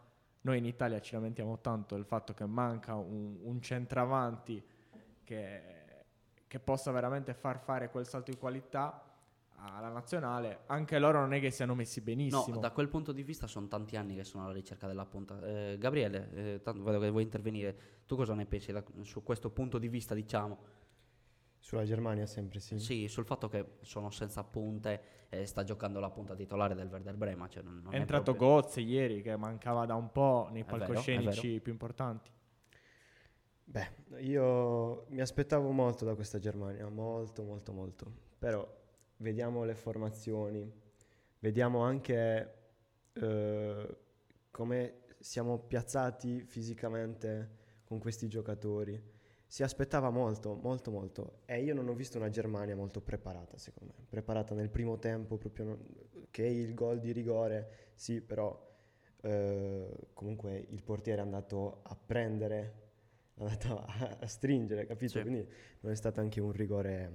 Noi 0.43 0.59
in 0.59 0.65
Italia 0.67 1.01
ci 1.01 1.15
lamentiamo 1.15 1.61
tanto 1.61 1.95
del 1.95 2.05
fatto 2.05 2.35
che 2.35 2.45
manca 2.47 2.95
un, 2.95 3.39
un 3.43 3.61
centravanti 3.61 4.63
che, 5.23 5.63
che 6.47 6.59
possa 6.61 6.91
veramente 6.93 7.33
far 7.35 7.59
fare 7.59 7.91
quel 7.91 8.07
salto 8.07 8.31
di 8.31 8.37
qualità 8.37 9.03
alla 9.57 9.89
nazionale. 9.89 10.61
Anche 10.67 10.99
loro 10.99 11.21
non 11.21 11.33
è 11.33 11.41
che 11.41 11.51
siano 11.51 11.75
messi 11.75 12.01
benissimo. 12.01 12.55
No, 12.55 12.61
da 12.61 12.71
quel 12.71 12.89
punto 12.89 13.13
di 13.13 13.23
vista 13.23 13.47
sono 13.47 13.67
tanti 13.69 13.97
anni 13.97 14.15
che 14.15 14.25
sono 14.25 14.45
alla 14.45 14.53
ricerca 14.53 14.87
della 14.87 15.07
punta. 15.07 15.41
Eh, 15.43 15.77
Gabriele, 15.79 16.31
eh, 16.33 16.61
tanto 16.63 16.83
vedo 16.83 16.99
che 17.01 17.11
vuoi 17.11 17.23
intervenire. 17.23 17.77
Tu 18.07 18.17
cosa 18.17 18.35
ne 18.35 18.47
pensi 18.47 18.73
da- 18.73 18.85
su 19.03 19.23
questo 19.23 19.51
punto 19.51 19.79
di 19.79 19.89
vista, 19.89 20.15
diciamo? 20.15 20.59
Sulla 21.59 21.85
Germania 21.85 22.27
sempre 22.27 22.61
sì. 22.61 22.79
Sì, 22.79 23.09
sul 23.09 23.25
fatto 23.25 23.49
che 23.49 23.77
sono 23.81 24.11
senza 24.11 24.45
punte 24.45 25.27
e 25.31 25.47
sta 25.47 25.65
giocando 25.65 25.99
la 25.99 26.11
punta 26.11 26.35
titolare 26.35 26.75
del 26.75 26.89
Werder 26.89 27.17
Brema. 27.17 27.49
Cioè 27.49 27.63
non, 27.63 27.81
non 27.83 27.95
è 27.95 27.97
entrato 27.97 28.35
proprio- 28.35 28.49
Gozze 28.61 28.81
ieri 28.83 29.23
che 29.23 29.35
mancava 29.37 29.87
da 29.87 29.95
un 29.95 30.13
po' 30.13 30.49
nei 30.53 30.61
È 30.61 30.65
vero, 30.67 30.77
è 30.77 30.79
palcoscenici 30.87 31.61
più 31.61 31.73
importanti. 31.73 32.31
Beh, 33.65 33.89
io 34.19 35.07
mi 35.09 35.21
aspettavo 35.23 35.71
molto 35.71 36.05
da 36.05 36.15
questa 36.15 36.39
Germania, 36.39 36.87
molto, 36.91 37.43
molto, 37.45 37.73
molto. 37.73 38.13
Però 38.39 38.83
vediamo 39.19 39.65
le 39.65 39.75
formazioni, 39.75 40.71
vediamo 41.39 41.81
anche 41.81 42.55
eh, 43.13 43.97
come 44.51 44.95
siamo 45.19 45.59
piazzati 45.59 46.43
fisicamente 46.43 47.63
con 47.85 47.99
questi 47.99 48.29
giocatori. 48.29 49.13
Si 49.47 49.63
aspettava 49.63 50.11
molto, 50.11 50.55
molto, 50.57 50.91
molto. 50.91 51.41
E 51.45 51.63
io 51.63 51.75
non 51.75 51.89
ho 51.89 51.95
visto 51.95 52.19
una 52.19 52.29
Germania 52.29 52.75
molto 52.75 53.01
preparata, 53.01 53.57
secondo 53.57 53.95
me. 53.97 54.05
Preparata 54.09 54.55
nel 54.55 54.69
primo 54.71 54.99
tempo, 54.99 55.37
proprio 55.37 55.65
non- 55.67 55.87
che 56.31 56.45
il 56.45 56.75
gol 56.75 56.99
di 56.99 57.13
rigore, 57.13 57.93
sì, 57.95 58.21
però 58.21 58.61
eh, 59.23 59.89
comunque 60.13 60.67
il 60.71 60.83
portiere 60.83 61.21
è 61.21 61.25
andato 61.25 61.81
a 61.85 61.97
prendere 61.97 62.83
è 63.35 63.43
andato 63.43 63.79
a, 63.79 64.19
a 64.21 64.27
stringere, 64.27 64.87
capito? 64.87 65.13
Sì. 65.13 65.21
Quindi 65.21 65.47
non 65.81 65.93
è 65.93 65.97
stato 65.97 66.21
anche 66.21 66.41
un 66.41 66.53
rigore 66.53 67.13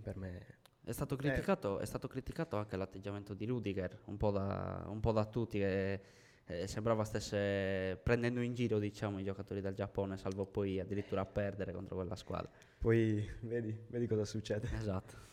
per 0.00 0.16
me. 0.16 0.51
È 0.84 0.90
stato, 0.92 1.14
criticato, 1.14 1.78
è 1.78 1.86
stato 1.86 2.08
criticato 2.08 2.56
anche 2.56 2.76
l'atteggiamento 2.76 3.34
di 3.34 3.46
Rudiger, 3.46 4.00
un 4.06 4.16
po' 4.16 4.32
da, 4.32 4.84
un 4.88 4.98
po' 4.98 5.12
da 5.12 5.24
tutti, 5.24 5.58
che 5.58 6.00
eh, 6.44 6.66
sembrava 6.66 7.04
stesse 7.04 7.98
prendendo 8.02 8.40
in 8.40 8.52
giro 8.52 8.80
diciamo, 8.80 9.20
i 9.20 9.24
giocatori 9.24 9.60
del 9.60 9.74
Giappone, 9.74 10.16
salvo 10.16 10.44
poi 10.44 10.80
addirittura 10.80 11.24
perdere 11.24 11.72
contro 11.72 11.94
quella 11.94 12.16
squadra. 12.16 12.50
Poi 12.78 13.24
vedi, 13.42 13.76
vedi 13.88 14.06
cosa 14.08 14.24
succede. 14.24 14.68
Esatto. 14.74 15.30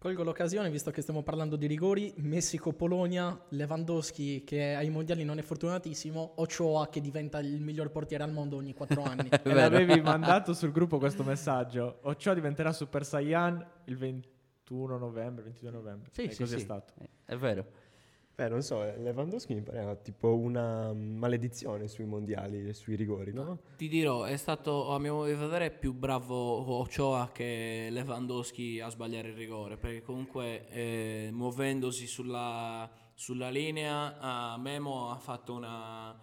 Colgo 0.00 0.22
l'occasione, 0.22 0.70
visto 0.70 0.90
che 0.90 1.02
stiamo 1.02 1.22
parlando 1.22 1.56
di 1.56 1.66
rigori, 1.66 2.14
Messico-Polonia, 2.16 3.38
Lewandowski 3.50 4.44
che 4.44 4.72
ai 4.72 4.88
mondiali 4.88 5.24
non 5.24 5.36
è 5.36 5.42
fortunatissimo, 5.42 6.36
Ochoa 6.36 6.88
che 6.88 7.02
diventa 7.02 7.38
il 7.40 7.60
miglior 7.60 7.90
portiere 7.90 8.24
al 8.24 8.32
mondo 8.32 8.56
ogni 8.56 8.72
quattro 8.72 9.02
anni. 9.02 9.28
E 9.44 9.52
l'avevi 9.52 10.00
mandato 10.00 10.54
sul 10.54 10.72
gruppo 10.72 10.96
questo 10.96 11.22
messaggio. 11.22 11.98
Ochoa 12.00 12.32
diventerà 12.32 12.72
Super 12.72 13.04
Saiyan 13.04 13.62
il 13.84 13.98
21 13.98 14.96
novembre, 14.96 15.42
22 15.42 15.70
novembre. 15.70 16.08
Sì, 16.14 16.22
e 16.22 16.30
sì, 16.30 16.38
così 16.44 16.54
sì. 16.54 16.60
è 16.60 16.64
stato. 16.64 16.94
È 17.26 17.36
vero. 17.36 17.66
Beh, 18.40 18.48
non 18.48 18.62
so, 18.62 18.82
Lewandowski 18.96 19.52
mi 19.52 19.60
pareva 19.60 19.94
tipo 19.96 20.34
una 20.34 20.94
maledizione 20.94 21.88
sui 21.88 22.06
mondiali 22.06 22.66
e 22.66 22.72
sui 22.72 22.96
rigori, 22.96 23.34
no? 23.34 23.58
Ti 23.76 23.86
dirò, 23.86 24.22
è 24.22 24.38
stato 24.38 24.92
a 24.92 24.98
mio 24.98 25.12
modo 25.12 25.26
di 25.26 25.34
vedere 25.34 25.70
più 25.70 25.92
bravo 25.92 26.78
Ochoa 26.78 27.28
che 27.34 27.88
Lewandowski 27.90 28.80
a 28.80 28.88
sbagliare 28.88 29.28
il 29.28 29.34
rigore, 29.34 29.76
perché 29.76 30.00
comunque 30.00 30.66
eh, 30.70 31.28
muovendosi 31.30 32.06
sulla, 32.06 32.90
sulla 33.12 33.50
linea, 33.50 34.56
Memo 34.56 35.10
ha 35.10 35.18
fatto 35.18 35.52
una, 35.52 36.18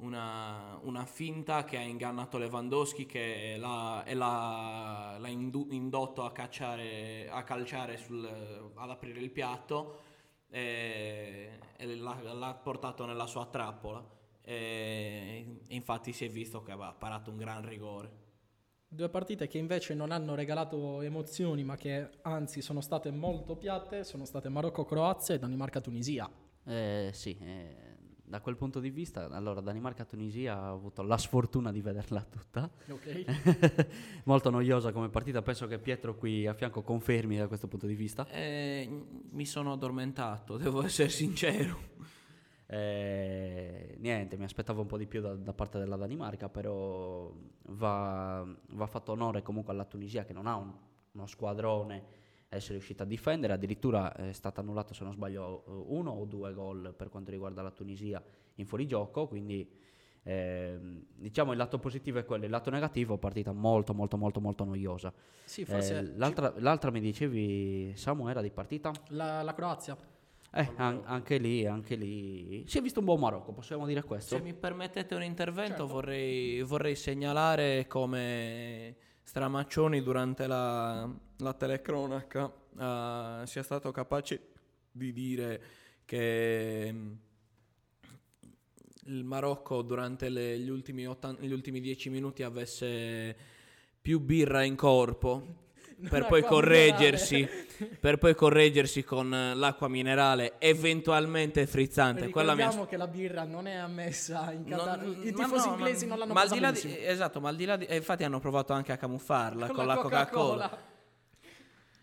una, 0.00 0.78
una 0.82 1.06
finta 1.06 1.64
che 1.64 1.78
ha 1.78 1.82
ingannato 1.82 2.36
Lewandowski 2.36 3.06
che 3.06 3.56
l'ha, 3.58 4.04
l'ha, 4.06 5.16
l'ha 5.18 5.28
indotto 5.28 6.24
a, 6.24 6.30
cacciare, 6.30 7.26
a 7.30 7.42
calciare 7.42 7.96
sul- 7.96 8.70
ad 8.74 8.90
aprire 8.90 9.20
il 9.20 9.30
piatto 9.30 10.00
e, 10.50 11.58
e 11.76 11.96
l'ha, 11.96 12.20
l'ha 12.32 12.54
portato 12.54 13.04
nella 13.04 13.26
sua 13.26 13.46
trappola 13.46 14.16
e 14.42 15.60
infatti 15.68 16.12
si 16.12 16.24
è 16.24 16.30
visto 16.30 16.62
che 16.62 16.72
aveva 16.72 16.92
parato 16.92 17.30
un 17.30 17.36
gran 17.36 17.66
rigore. 17.66 18.26
Due 18.90 19.10
partite 19.10 19.46
che 19.46 19.58
invece 19.58 19.92
non 19.92 20.10
hanno 20.10 20.34
regalato 20.34 21.02
emozioni, 21.02 21.62
ma 21.62 21.76
che 21.76 22.08
anzi 22.22 22.62
sono 22.62 22.80
state 22.80 23.10
molto 23.10 23.56
piatte, 23.56 24.02
sono 24.04 24.24
state 24.24 24.48
Marocco-Croazia 24.48 25.34
e 25.34 25.38
Danimarca-Tunisia. 25.38 26.30
Eh, 26.64 27.10
sì, 27.12 27.36
eh, 27.38 27.87
da 28.28 28.40
quel 28.40 28.56
punto 28.56 28.78
di 28.80 28.90
vista, 28.90 29.28
allora 29.30 29.60
Danimarca-Tunisia 29.60 30.70
ho 30.70 30.74
avuto 30.74 31.02
la 31.02 31.16
sfortuna 31.16 31.72
di 31.72 31.80
vederla 31.80 32.22
tutta. 32.22 32.70
Ok? 32.90 33.86
Molto 34.24 34.50
noiosa 34.50 34.92
come 34.92 35.08
partita, 35.08 35.40
penso 35.42 35.66
che 35.66 35.78
Pietro 35.78 36.14
qui 36.16 36.46
a 36.46 36.54
fianco 36.54 36.82
confermi 36.82 37.36
da 37.38 37.48
questo 37.48 37.66
punto 37.68 37.86
di 37.86 37.94
vista. 37.94 38.28
E 38.28 38.88
mi 39.30 39.46
sono 39.46 39.72
addormentato, 39.72 40.56
devo 40.56 40.82
essere 40.84 41.08
sincero. 41.08 41.96
Eh, 42.66 43.96
niente, 43.98 44.36
mi 44.36 44.44
aspettavo 44.44 44.82
un 44.82 44.86
po' 44.86 44.98
di 44.98 45.06
più 45.06 45.22
da, 45.22 45.34
da 45.34 45.54
parte 45.54 45.78
della 45.78 45.96
Danimarca, 45.96 46.50
però 46.50 47.32
va, 47.68 48.46
va 48.72 48.86
fatto 48.86 49.12
onore 49.12 49.40
comunque 49.42 49.72
alla 49.72 49.86
Tunisia 49.86 50.24
che 50.24 50.34
non 50.34 50.46
ha 50.46 50.56
un- 50.56 50.72
uno 51.12 51.26
squadrone 51.26 52.17
essere 52.48 52.74
riuscita 52.74 53.02
a 53.02 53.06
difendere, 53.06 53.52
addirittura 53.52 54.14
è 54.14 54.32
stato 54.32 54.60
annullato 54.60 54.94
se 54.94 55.04
non 55.04 55.12
sbaglio 55.12 55.64
eh, 55.66 55.70
uno 55.94 56.10
o 56.12 56.24
due 56.24 56.52
gol 56.54 56.94
per 56.96 57.08
quanto 57.10 57.30
riguarda 57.30 57.60
la 57.62 57.70
Tunisia 57.70 58.22
in 58.54 58.66
fuorigioco, 58.66 59.28
quindi 59.28 59.70
ehm, 60.22 61.04
diciamo 61.14 61.52
il 61.52 61.58
lato 61.58 61.78
positivo 61.78 62.18
è 62.18 62.24
quello, 62.24 62.44
il 62.46 62.50
lato 62.50 62.70
negativo 62.70 63.18
partita 63.18 63.52
molto 63.52 63.92
molto 63.92 64.16
molto 64.16 64.40
molto 64.40 64.64
noiosa. 64.64 65.12
Sì, 65.44 65.64
forse 65.64 65.98
Eh, 65.98 66.16
l'altra, 66.16 66.52
l'altra 66.56 66.90
mi 66.90 67.00
dicevi 67.00 67.92
Samu 67.94 68.28
era 68.28 68.40
di 68.40 68.50
partita? 68.50 68.92
la, 69.08 69.42
la 69.42 69.52
Croazia. 69.54 69.96
Eh, 70.50 70.66
an- 70.76 71.02
anche 71.04 71.36
lì, 71.36 71.66
anche 71.66 71.94
lì 71.94 72.64
si 72.66 72.78
è 72.78 72.80
visto 72.80 73.00
un 73.00 73.04
buon 73.04 73.20
Marocco, 73.20 73.52
possiamo 73.52 73.84
dire 73.84 74.02
questo? 74.02 74.36
Se 74.36 74.42
mi 74.42 74.54
permettete 74.54 75.14
un 75.14 75.22
intervento 75.22 75.76
Certo. 75.80 75.86
vorrei, 75.92 76.62
vorrei 76.62 76.94
segnalare 76.96 77.86
come 77.86 78.96
Stramaccioni 79.28 80.02
durante 80.02 80.46
la, 80.46 81.06
la 81.36 81.52
telecronaca 81.52 82.50
eh, 82.50 83.42
sia 83.44 83.62
stato 83.62 83.90
capace 83.90 84.40
di 84.90 85.12
dire 85.12 85.62
che 86.06 86.90
mm, 86.90 87.12
il 89.08 89.24
Marocco 89.24 89.82
durante 89.82 90.30
le- 90.30 90.58
gli, 90.58 90.70
ultimi 90.70 91.06
ottan- 91.06 91.36
gli 91.40 91.52
ultimi 91.52 91.80
dieci 91.80 92.08
minuti 92.08 92.42
avesse 92.42 93.36
più 94.00 94.18
birra 94.18 94.62
in 94.62 94.76
corpo 94.76 95.67
per 96.08 96.26
poi 96.26 96.42
correggersi, 96.42 97.34
minerale. 97.36 97.96
per 97.98 98.18
poi 98.18 98.34
correggersi 98.34 99.02
con 99.04 99.34
eh, 99.34 99.54
l'acqua 99.54 99.88
minerale 99.88 100.54
eventualmente 100.58 101.66
frizzante. 101.66 102.28
Quella 102.28 102.54
mi 102.54 102.62
ha- 102.62 102.70
Ricordiamo 102.70 102.88
che 102.88 102.96
la 102.96 103.06
birra 103.08 103.44
non 103.44 103.66
è 103.66 103.74
ammessa 103.74 104.52
in 104.52 104.64
Non- 104.66 104.78
Qatar. 104.78 105.02
I 105.06 105.32
ma 105.32 105.44
tifosi 105.44 105.68
no, 105.68 105.74
inglesi 105.74 106.04
ma- 106.04 106.10
non 106.10 106.18
l'hanno 106.20 106.32
ma 106.34 106.40
al 106.42 106.48
presa 106.48 106.54
di 106.72 106.88
là 106.88 106.96
di-. 106.96 107.04
Esatto, 107.06 107.40
ma 107.40 107.48
al 107.48 107.56
di 107.56 107.64
là 107.64 107.76
di... 107.76 107.84
e 107.86 107.96
infatti 107.96 108.24
hanno 108.24 108.38
provato 108.40 108.72
anche 108.72 108.92
a 108.92 108.96
camuffarla 108.96 109.66
con, 109.66 109.74
Con 109.76 109.86
la 109.86 109.96
Coca-Cola. 109.96 110.78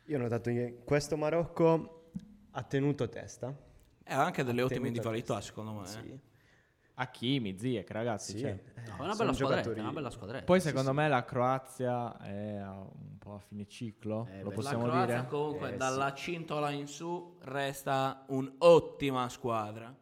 Io 0.07 0.17
ho 0.17 0.21
notato 0.21 0.49
che 0.51 0.81
questo 0.83 1.17
Marocco 1.17 2.09
ha 2.51 2.63
tenuto 2.63 3.09
testa. 3.09 3.53
E 4.03 4.13
ha 4.13 4.23
anche 4.23 4.43
delle 4.43 4.61
Ha 4.61 4.65
ottime 4.65 4.87
individualità, 4.87 5.41
secondo 5.41 5.71
me. 5.71 5.83
eh. 5.83 5.87
Sì. 5.87 6.19
Hakimi, 6.97 7.57
Ziyech, 7.57 7.89
ragazzi. 7.91 8.33
Sì, 8.33 8.39
cioè. 8.39 8.49
eh, 8.51 8.81
No, 8.87 8.97
è 8.97 9.01
una 9.01 9.15
bella 9.15 9.31
una 9.81 9.91
bella 9.91 10.09
squadretta. 10.11 10.45
Poi 10.45 10.61
Sì, 10.61 10.67
secondo 10.67 10.91
sì. 10.91 10.95
me 10.95 11.07
la 11.09 11.25
Croazia 11.25 12.17
è 12.21 12.61
un 12.61 13.14
po' 13.25 13.33
a 13.35 13.39
fine 13.39 13.65
ciclo, 13.67 14.27
Eh, 14.29 14.43
lo 14.43 14.51
possiamo 14.51 14.85
la 14.85 14.91
Croazia 14.91 15.15
dire? 15.21 15.27
comunque 15.29 15.73
Eh, 15.73 15.77
dalla 15.77 16.13
cintola 16.13 16.69
in 16.69 16.87
su 16.87 17.37
resta 17.41 18.23
un'ottima 18.27 19.27
squadra. 19.29 19.93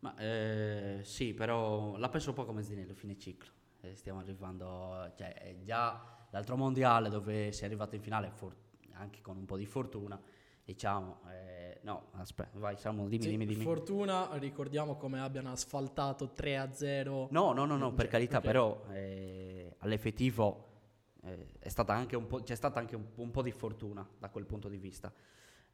Ma 0.00 0.16
eh, 0.16 1.00
sì, 1.04 1.32
però 1.32 1.96
la 1.96 2.08
penso 2.08 2.30
un 2.30 2.34
po' 2.34 2.44
come 2.44 2.62
Zinello, 2.64 2.94
fine 2.94 3.16
ciclo. 3.16 3.50
Eh, 3.80 3.94
stiamo 3.94 4.18
arrivando, 4.18 5.12
cioè 5.16 5.32
è 5.34 5.62
già 5.62 6.04
l'altro 6.30 6.56
mondiale 6.56 7.08
dove 7.08 7.52
si 7.52 7.62
è 7.62 7.66
arrivato 7.66 7.94
in 7.94 8.02
finale, 8.02 8.30
for- 8.34 8.56
anche 8.94 9.20
con 9.20 9.36
un 9.36 9.44
po' 9.44 9.56
di 9.56 9.66
fortuna, 9.66 10.20
diciamo. 10.64 11.20
eh, 11.30 11.78
no, 11.82 12.08
aspetta, 12.14 12.58
vai, 12.58 12.76
Samu, 12.76 13.06
dimmi, 13.08 13.24
Sì, 13.24 13.30
dimmi, 13.30 13.46
dimmi. 13.46 13.62
Fortuna, 13.62 14.28
ricordiamo 14.38 14.96
come 14.96 15.20
abbiano 15.20 15.52
asfaltato 15.52 16.32
3-0. 16.32 17.28
No, 17.30 17.52
no, 17.52 17.64
no, 17.64 17.76
no, 17.76 17.92
per 17.92 18.06
Cioè, 18.06 18.10
carità, 18.12 18.38
ok. 18.38 18.42
però 18.44 18.82
eh, 18.90 19.76
all'effettivo 19.78 20.70
eh, 21.24 21.46
è 21.58 21.68
stata 21.68 21.92
anche 21.94 22.16
un 22.16 22.26
po', 22.26 22.42
c'è 22.42 22.54
stata 22.54 22.78
anche 22.78 22.96
un, 22.96 23.04
un 23.16 23.30
po' 23.30 23.42
di 23.42 23.52
fortuna 23.52 24.06
da 24.18 24.28
quel 24.28 24.44
punto 24.46 24.68
di 24.68 24.76
vista. 24.76 25.12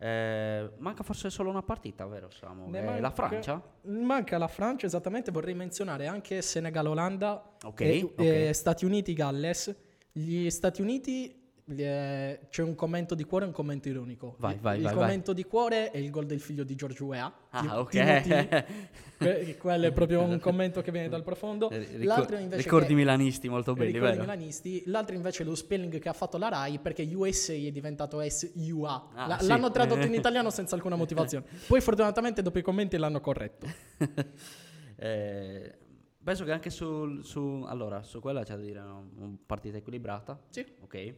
Eh, 0.00 0.70
manca 0.78 1.02
forse 1.02 1.28
solo 1.28 1.50
una 1.50 1.62
partita, 1.62 2.06
vero 2.06 2.30
Samu? 2.30 2.72
Eh, 2.72 2.82
manca- 2.82 3.00
la 3.00 3.10
Francia? 3.10 3.62
Manca 3.82 4.38
la 4.38 4.46
Francia, 4.48 4.86
esattamente. 4.86 5.30
Vorrei 5.32 5.54
menzionare 5.54 6.06
anche 6.06 6.40
Senegal-Olanda 6.40 7.56
Ok, 7.64 7.80
e, 7.80 8.02
ok. 8.04 8.18
e 8.20 8.52
Stati 8.52 8.84
Uniti-Galles. 8.84 9.74
Gli 10.12 10.48
Stati 10.50 10.82
Uniti 10.82 11.37
c'è 11.74 12.62
un 12.62 12.74
commento 12.74 13.14
di 13.14 13.24
cuore 13.24 13.44
e 13.44 13.48
un 13.48 13.54
commento 13.54 13.88
ironico. 13.88 14.36
Vai, 14.38 14.54
il 14.54 14.60
vai, 14.60 14.76
il 14.78 14.84
vai, 14.84 14.94
commento 14.94 15.32
di 15.32 15.44
cuore 15.44 15.90
è 15.90 15.98
il 15.98 16.10
gol 16.10 16.24
del 16.26 16.40
figlio 16.40 16.64
di 16.64 16.74
George 16.74 17.02
Weah. 17.02 17.32
Ah, 17.50 17.80
ok. 17.80 18.66
Que- 19.18 19.56
quello 19.58 19.86
è 19.86 19.92
proprio 19.92 20.22
un 20.22 20.38
commento 20.38 20.80
che 20.80 20.92
viene 20.92 21.08
dal 21.08 21.24
profondo. 21.24 21.70
Eh, 21.70 22.04
L'altro 22.04 22.36
invece 22.36 22.62
ricordi 22.62 22.86
che- 22.88 22.94
milanisti 22.94 23.48
molto 23.48 23.74
belli, 23.74 23.90
ricordi 23.92 24.16
vero? 24.18 24.28
milanisti. 24.30 24.82
L'altro 24.86 25.16
invece 25.16 25.42
è 25.42 25.46
lo 25.46 25.56
spelling 25.56 25.98
che 25.98 26.08
ha 26.08 26.12
fatto 26.12 26.38
la 26.38 26.48
Rai 26.48 26.78
perché 26.78 27.02
USA 27.12 27.52
è 27.52 27.70
diventato 27.72 28.22
SUA. 28.26 29.08
Ah, 29.14 29.26
La- 29.26 29.38
sì. 29.40 29.48
L'hanno 29.48 29.72
tradotto 29.72 30.06
in 30.06 30.14
italiano 30.14 30.50
senza 30.50 30.76
alcuna 30.76 30.94
motivazione. 30.94 31.44
Poi 31.66 31.80
fortunatamente 31.80 32.42
dopo 32.42 32.58
i 32.58 32.62
commenti 32.62 32.96
l'hanno 32.96 33.20
corretto. 33.20 33.66
Eh, 35.00 35.78
penso 36.24 36.42
che 36.44 36.50
anche 36.50 36.70
sul, 36.70 37.24
su, 37.24 37.64
allora, 37.68 38.02
su 38.02 38.18
quella 38.20 38.42
c'è 38.42 38.56
da 38.56 38.62
dire 38.62 38.80
no? 38.80 39.10
una 39.16 39.36
partita 39.46 39.76
equilibrata. 39.76 40.40
Sì. 40.50 40.66
Ok. 40.80 41.14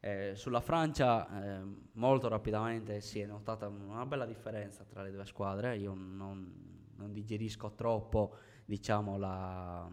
Eh, 0.00 0.34
sulla 0.36 0.60
Francia, 0.60 1.58
eh, 1.58 1.64
molto 1.94 2.28
rapidamente 2.28 3.00
si 3.00 3.18
è 3.20 3.26
notata 3.26 3.66
una 3.66 4.06
bella 4.06 4.26
differenza 4.26 4.84
tra 4.84 5.02
le 5.02 5.10
due 5.10 5.26
squadre. 5.26 5.76
Io 5.76 5.92
non, 5.94 6.90
non 6.96 7.12
digerisco 7.12 7.72
troppo, 7.74 8.34
diciamo, 8.64 9.18
la- 9.18 9.90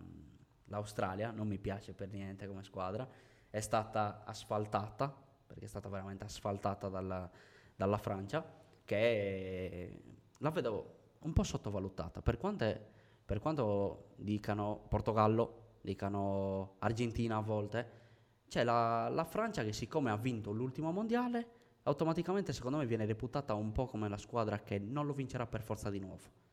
l'Australia, 0.65 1.31
non 1.31 1.47
mi 1.47 1.57
piace 1.57 1.93
per 1.93 2.09
niente 2.09 2.47
come 2.47 2.63
squadra. 2.63 3.07
È 3.49 3.59
stata 3.59 4.23
asfaltata, 4.25 5.13
perché 5.47 5.65
è 5.65 5.67
stata 5.67 5.89
veramente 5.89 6.23
asfaltata 6.23 6.87
dalla, 6.89 7.29
dalla 7.75 7.97
Francia, 7.97 8.43
che 8.83 10.01
la 10.37 10.49
vedo 10.51 11.13
un 11.21 11.33
po' 11.33 11.43
sottovalutata. 11.43 12.21
Per, 12.21 12.37
quante- 12.37 12.79
per 13.25 13.39
quanto 13.39 14.13
dicano 14.17 14.85
Portogallo, 14.87 15.77
dicano 15.81 16.75
Argentina 16.79 17.37
a 17.37 17.41
volte, 17.41 18.03
c'è 18.47 18.63
la, 18.63 19.09
la 19.09 19.23
Francia 19.23 19.63
che 19.63 19.73
siccome 19.73 20.11
ha 20.11 20.17
vinto 20.17 20.51
l'ultimo 20.51 20.91
mondiale, 20.91 21.47
automaticamente 21.83 22.53
secondo 22.53 22.77
me 22.77 22.85
viene 22.85 23.05
reputata 23.05 23.53
un 23.53 23.71
po' 23.71 23.85
come 23.85 24.09
la 24.09 24.17
squadra 24.17 24.59
che 24.59 24.79
non 24.79 25.05
lo 25.05 25.13
vincerà 25.13 25.45
per 25.45 25.61
forza 25.61 25.89
di 25.89 25.99
nuovo. 25.99 26.43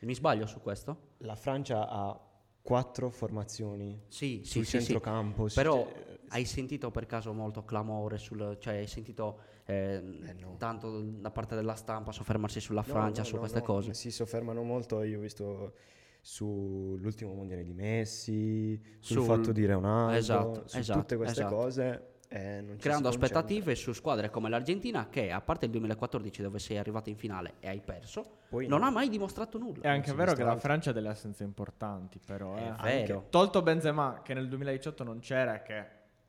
Mi 0.00 0.14
sbaglio 0.14 0.46
su 0.46 0.60
questo? 0.60 1.12
La 1.18 1.36
Francia 1.36 1.88
ha 1.88 2.18
quattro 2.64 3.10
formazioni 3.10 4.04
Sì, 4.08 4.40
sul 4.42 4.64
sì, 4.64 4.78
centrocampo. 4.78 5.48
sì, 5.48 5.54
Però 5.54 5.86
cioè, 5.86 6.18
hai 6.28 6.46
sentito 6.46 6.90
per 6.90 7.06
caso 7.06 7.32
molto 7.34 7.64
clamore 7.64 8.16
sul, 8.16 8.56
cioè 8.58 8.76
hai 8.76 8.86
sentito 8.86 9.40
eh, 9.66 10.00
no. 10.38 10.56
tanto 10.56 11.00
da 11.02 11.30
parte 11.30 11.54
della 11.54 11.74
stampa 11.74 12.10
soffermarsi 12.10 12.60
sulla 12.60 12.82
no, 12.86 12.92
Francia, 12.92 13.20
no, 13.20 13.26
su 13.28 13.36
queste 13.36 13.60
cose? 13.60 13.92
Si 13.92 14.10
soffermano 14.10 14.62
molto, 14.62 15.02
io 15.02 15.18
ho 15.18 15.20
visto 15.20 15.74
sull'ultimo 16.24 17.34
mondiale 17.34 17.62
di 17.62 17.74
Messi, 17.74 18.80
sul, 18.98 19.18
Sul- 19.18 19.24
fatto 19.26 19.52
di 19.52 19.66
Ronaldo, 19.66 20.16
Esatto, 20.16 20.62
su 20.66 20.78
esatto, 20.78 20.98
tutte 21.00 21.16
queste 21.16 21.40
esatto. 21.40 21.54
cose. 21.54 22.08
eh, 22.28 22.76
Creando 22.78 23.08
aspettative 23.08 23.74
su 23.74 23.92
squadre 23.92 24.30
come 24.30 24.48
l'Argentina 24.48 25.08
che 25.10 25.30
a 25.30 25.40
parte 25.42 25.66
il 25.66 25.70
2014 25.72 26.40
dove 26.42 26.58
sei 26.58 26.78
arrivato 26.78 27.10
in 27.10 27.16
finale 27.16 27.54
e 27.60 27.68
hai 27.68 27.80
perso, 27.82 28.38
Poi 28.48 28.66
non 28.66 28.80
no. 28.80 28.86
ha 28.86 28.90
mai 28.90 29.10
dimostrato 29.10 29.58
nulla. 29.58 29.82
È 29.82 29.88
anche 29.88 30.12
vero 30.14 30.32
che 30.32 30.42
la. 30.42 30.56
Francia 30.56 30.90
ha 30.90 30.92
delle 30.94 31.10
assenze 31.10 31.44
importanti, 31.44 32.18
però. 32.24 32.54
È 32.54 32.60
eh. 32.62 32.72
vero. 32.82 33.16
Anche- 33.18 33.26
Tolto 33.28 33.60
Benzema, 33.62 34.22
che 34.24 34.32
nel 34.32 34.48
2018 34.48 35.04
non 35.04 35.18
c'era, 35.20 35.60
che 35.62 35.84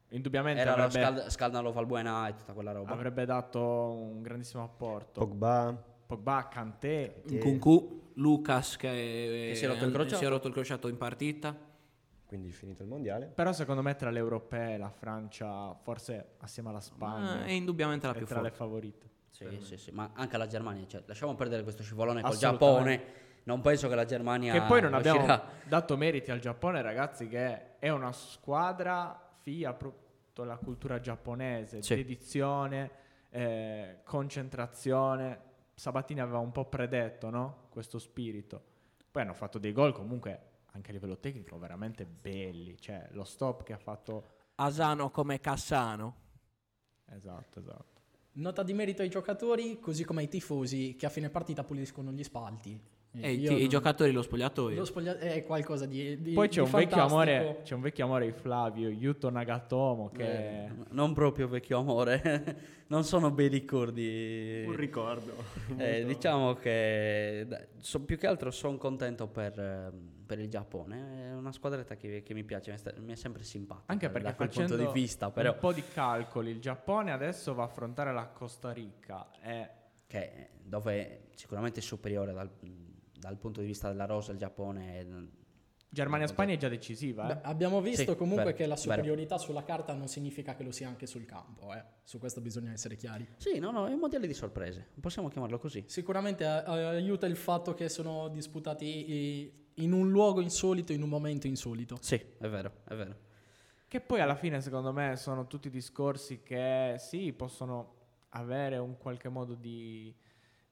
indubbiamente 0.10 0.62
Era 0.62 0.74
avrebbe, 0.74 0.92
Scald- 0.92 1.28
Scaldalo 1.30 1.72
Valbuena 1.72 2.28
e 2.28 2.36
tutta 2.36 2.52
quella 2.54 2.74
roba. 2.74 2.92
avrebbe 2.92 3.26
dato 3.26 3.62
un 3.94 4.22
grandissimo 4.22 4.62
apporto. 4.64 5.22
Pogba, 5.26 5.82
Pogba, 6.06 6.48
Kanté, 6.50 7.22
Sì. 7.26 7.38
Kunku, 7.40 8.12
Lucas 8.16 8.78
che, 8.78 9.48
Che 9.50 9.56
si 9.56 9.66
è 9.66 9.68
rotto 9.68 9.86
il 9.86 9.92
crociato. 9.92 10.16
si 10.18 10.26
è 10.26 10.28
rotto 10.28 10.48
il 10.48 10.54
crociato 10.54 10.88
in 10.88 10.98
partita. 10.98 11.56
quindi 12.26 12.52
finito 12.52 12.82
il 12.84 12.90
mondiale. 12.90 13.28
Però 13.28 13.54
secondo 13.54 13.82
me 13.82 13.96
tra 13.96 14.10
le 14.10 14.20
europee 14.20 14.78
la 14.78 14.90
Francia, 14.90 15.74
forse 15.76 16.34
assieme 16.40 16.70
alla 16.70 16.82
Spagna, 16.82 17.36
Ma 17.38 17.46
è 17.46 17.52
indubbiamente 17.52 18.08
la 18.08 18.14
è 18.14 18.18
più 18.18 18.26
tra 18.26 18.42
le 18.42 18.50
forte. 18.50 18.58
favorite. 18.64 19.10
Sì, 19.30 19.46
sì, 19.62 19.78
sì, 19.78 19.92
ma 19.92 20.12
anche 20.14 20.38
la 20.38 20.48
Germania, 20.48 20.86
cioè, 20.88 21.04
lasciamo 21.06 21.36
perdere 21.36 21.64
questo 21.64 21.84
scivolone 21.84 22.22
col. 22.22 22.36
Giappone. 22.38 23.04
Non 23.44 23.62
penso 23.62 23.88
che 23.90 23.96
la 23.96 24.06
Germania 24.06 24.54
Che 24.54 24.62
poi 24.62 24.82
non 24.82 24.94
abbiamo 24.96 25.20
riuscirà- 25.20 25.48
dato 25.66 25.98
meriti 25.98 26.32
al 26.32 26.40
Giappone, 26.40 26.82
ragazzi, 26.82 27.28
che 27.28 27.78
è 27.80 27.90
una 27.90 28.12
squadra 28.12 29.34
figlia 29.42 29.74
proprio 29.74 30.02
della 30.34 30.58
cultura 30.58 31.00
giapponese, 31.00 31.82
Sì. 31.84 31.96
dedizione, 31.96 32.90
eh, 33.30 34.00
concentrazione. 34.04 35.40
Sabatini 35.76 36.22
aveva 36.22 36.40
un 36.40 36.52
po' 36.52 36.66
predetto 36.66 37.30
no? 37.30 37.68
questo 37.70 38.00
spirito. 38.00 38.74
Poi 39.12 39.22
hanno 39.22 39.34
fatto 39.34 39.60
dei 39.60 39.74
gol 39.74 39.94
comunque 39.94 40.54
anche 40.72 40.90
a 40.90 40.94
livello 40.94 41.18
tecnico 41.18 41.58
veramente 41.58 42.06
belli. 42.06 42.80
Cioè 42.80 43.10
lo 43.12 43.24
stop 43.24 43.64
che 43.64 43.74
ha 43.74 43.78
fatto... 43.78 44.34
Asano 44.56 45.12
come 45.12 45.40
Cassano. 45.40 46.16
Esatto, 47.06 47.60
esatto. 47.60 48.02
Nota 48.34 48.64
di 48.64 48.74
merito 48.74 49.02
ai 49.02 49.10
giocatori, 49.10 49.80
così 49.80 50.04
come 50.04 50.22
ai 50.22 50.28
tifosi 50.28 50.96
che 50.98 51.06
a 51.06 51.10
fine 51.10 51.30
partita 51.30 51.64
puliscono 51.64 52.12
gli 52.12 52.24
spalti. 52.24 52.82
E 53.20 53.32
i, 53.34 53.40
Io 53.40 53.52
i 53.52 53.60
non- 53.62 53.68
giocatori 53.70 54.12
lo 54.12 54.22
spogliatoio. 54.22 54.78
Lo 54.78 54.86
spoglia- 54.86 55.18
è 55.18 55.44
qualcosa 55.46 55.86
di, 55.86 56.22
di 56.22 56.34
Poi 56.34 56.48
c'è 56.48 56.62
di 56.64 56.70
un, 56.70 56.80
vecchio 56.80 57.02
amore, 57.02 57.60
c'è 57.64 57.74
un 57.74 57.82
vecchio 57.82 58.06
amore 58.06 58.26
di 58.26 58.32
Flavio, 58.34 58.90
Yuto 58.90 59.30
Nagatomo, 59.30 60.10
che... 60.10 60.64
Eh, 60.66 60.70
non 60.92 61.14
proprio 61.14 61.48
vecchio 61.48 61.80
amore, 61.80 62.58
non 62.88 63.04
sono 63.04 63.32
bei 63.32 63.48
ricordi. 63.48 64.64
Un 64.68 64.76
ricordo. 64.76 65.34
Eh, 65.78 66.04
diciamo 66.08 66.54
che 66.56 67.46
dai, 67.48 67.66
so- 67.80 68.02
più 68.02 68.18
che 68.18 68.28
altro 68.28 68.52
sono 68.52 68.78
contento 68.78 69.28
per, 69.28 69.58
ehm, 69.60 70.24
per 70.26 70.40
il 70.40 70.50
Giappone. 70.50 71.30
È 71.30 71.34
una 71.34 71.52
squadretta 71.52 71.96
che, 71.96 72.22
che 72.24 72.34
mi 72.34 72.44
piace, 72.44 72.72
mi, 72.72 72.78
sta- 72.78 72.94
mi 72.98 73.14
è 73.14 73.16
sempre 73.16 73.44
simpatica. 73.44 73.92
Anche 73.92 74.10
perché 74.10 74.28
da 74.28 74.36
quel 74.36 74.50
punto 74.50 74.76
di 74.76 74.88
vista, 74.92 75.32
però, 75.32 75.54
un 75.54 75.60
po' 75.60 75.72
di 75.74 75.84
calcoli, 75.94 76.52
il 76.52 76.60
Giappone 76.60 77.12
adesso 77.12 77.54
va 77.54 77.64
a 77.64 77.66
affrontare 77.68 78.12
la 78.14 78.28
Costa 78.28 78.72
Rica 78.72 79.30
e 79.42 79.70
che, 80.08 80.50
dove 80.62 81.28
sicuramente 81.36 81.80
è 81.80 81.84
superiore 81.84 82.32
dal, 82.34 82.50
dal 83.26 83.38
punto 83.38 83.62
di 83.62 83.68
vista 83.68 83.88
della 83.90 84.06
rosa 84.06 84.32
il 84.32 84.38
Giappone. 84.38 85.00
è- 85.00 85.06
Germania-Spagna 85.88 86.54
è 86.54 86.58
già 86.58 86.68
decisiva. 86.68 87.24
Beh, 87.26 87.34
eh. 87.34 87.40
abbiamo 87.44 87.80
visto 87.80 88.12
Sì, 88.12 88.18
comunque 88.18 88.44
vero, 88.46 88.58
che 88.58 88.64
la 88.66 88.76
vero. 88.76 88.82
superiorità 88.82 89.38
sulla 89.38 89.64
carta 89.64 89.94
non 89.94 90.10
significa 90.10 90.54
che 90.54 90.64
lo 90.64 90.72
sia 90.72 90.90
anche 90.90 91.06
sul 91.08 91.24
campo. 91.26 91.74
eh. 91.74 91.82
Su 92.04 92.20
questo 92.20 92.42
bisogna 92.42 92.74
essere 92.74 92.98
chiari. 92.98 93.26
Sì, 93.38 93.60
no, 93.60 93.72
no, 93.72 93.88
è 93.88 93.94
un 93.94 94.00
mondiale 94.00 94.28
di 94.28 94.34
sorprese, 94.34 94.88
possiamo 95.00 95.30
chiamarlo 95.30 95.58
così. 95.58 95.86
Sicuramente 95.88 96.44
eh, 96.44 96.50
aiuta 96.50 97.28
il 97.28 97.38
fatto 97.38 97.74
che 97.74 97.88
sono 97.88 98.28
disputati 98.28 99.06
eh, 99.06 99.54
in 99.76 99.94
un 99.94 100.10
luogo 100.12 100.42
insolito, 100.42 100.92
in 100.92 101.02
un 101.02 101.08
momento 101.10 101.48
insolito. 101.48 101.98
Sì, 102.02 102.16
è 102.40 102.48
vero, 102.50 102.74
è 102.90 102.96
vero. 102.96 103.16
Che 103.88 104.02
poi 104.02 104.20
alla 104.20 104.36
fine, 104.36 104.60
secondo 104.60 104.92
me, 104.92 105.16
sono 105.16 105.48
tutti 105.48 105.70
discorsi 105.70 106.42
che 106.44 106.96
sì, 106.98 107.32
possono 107.32 107.94
avere 108.30 108.76
un 108.78 108.98
qualche 108.98 109.30
modo 109.30 109.54
di, 109.54 110.14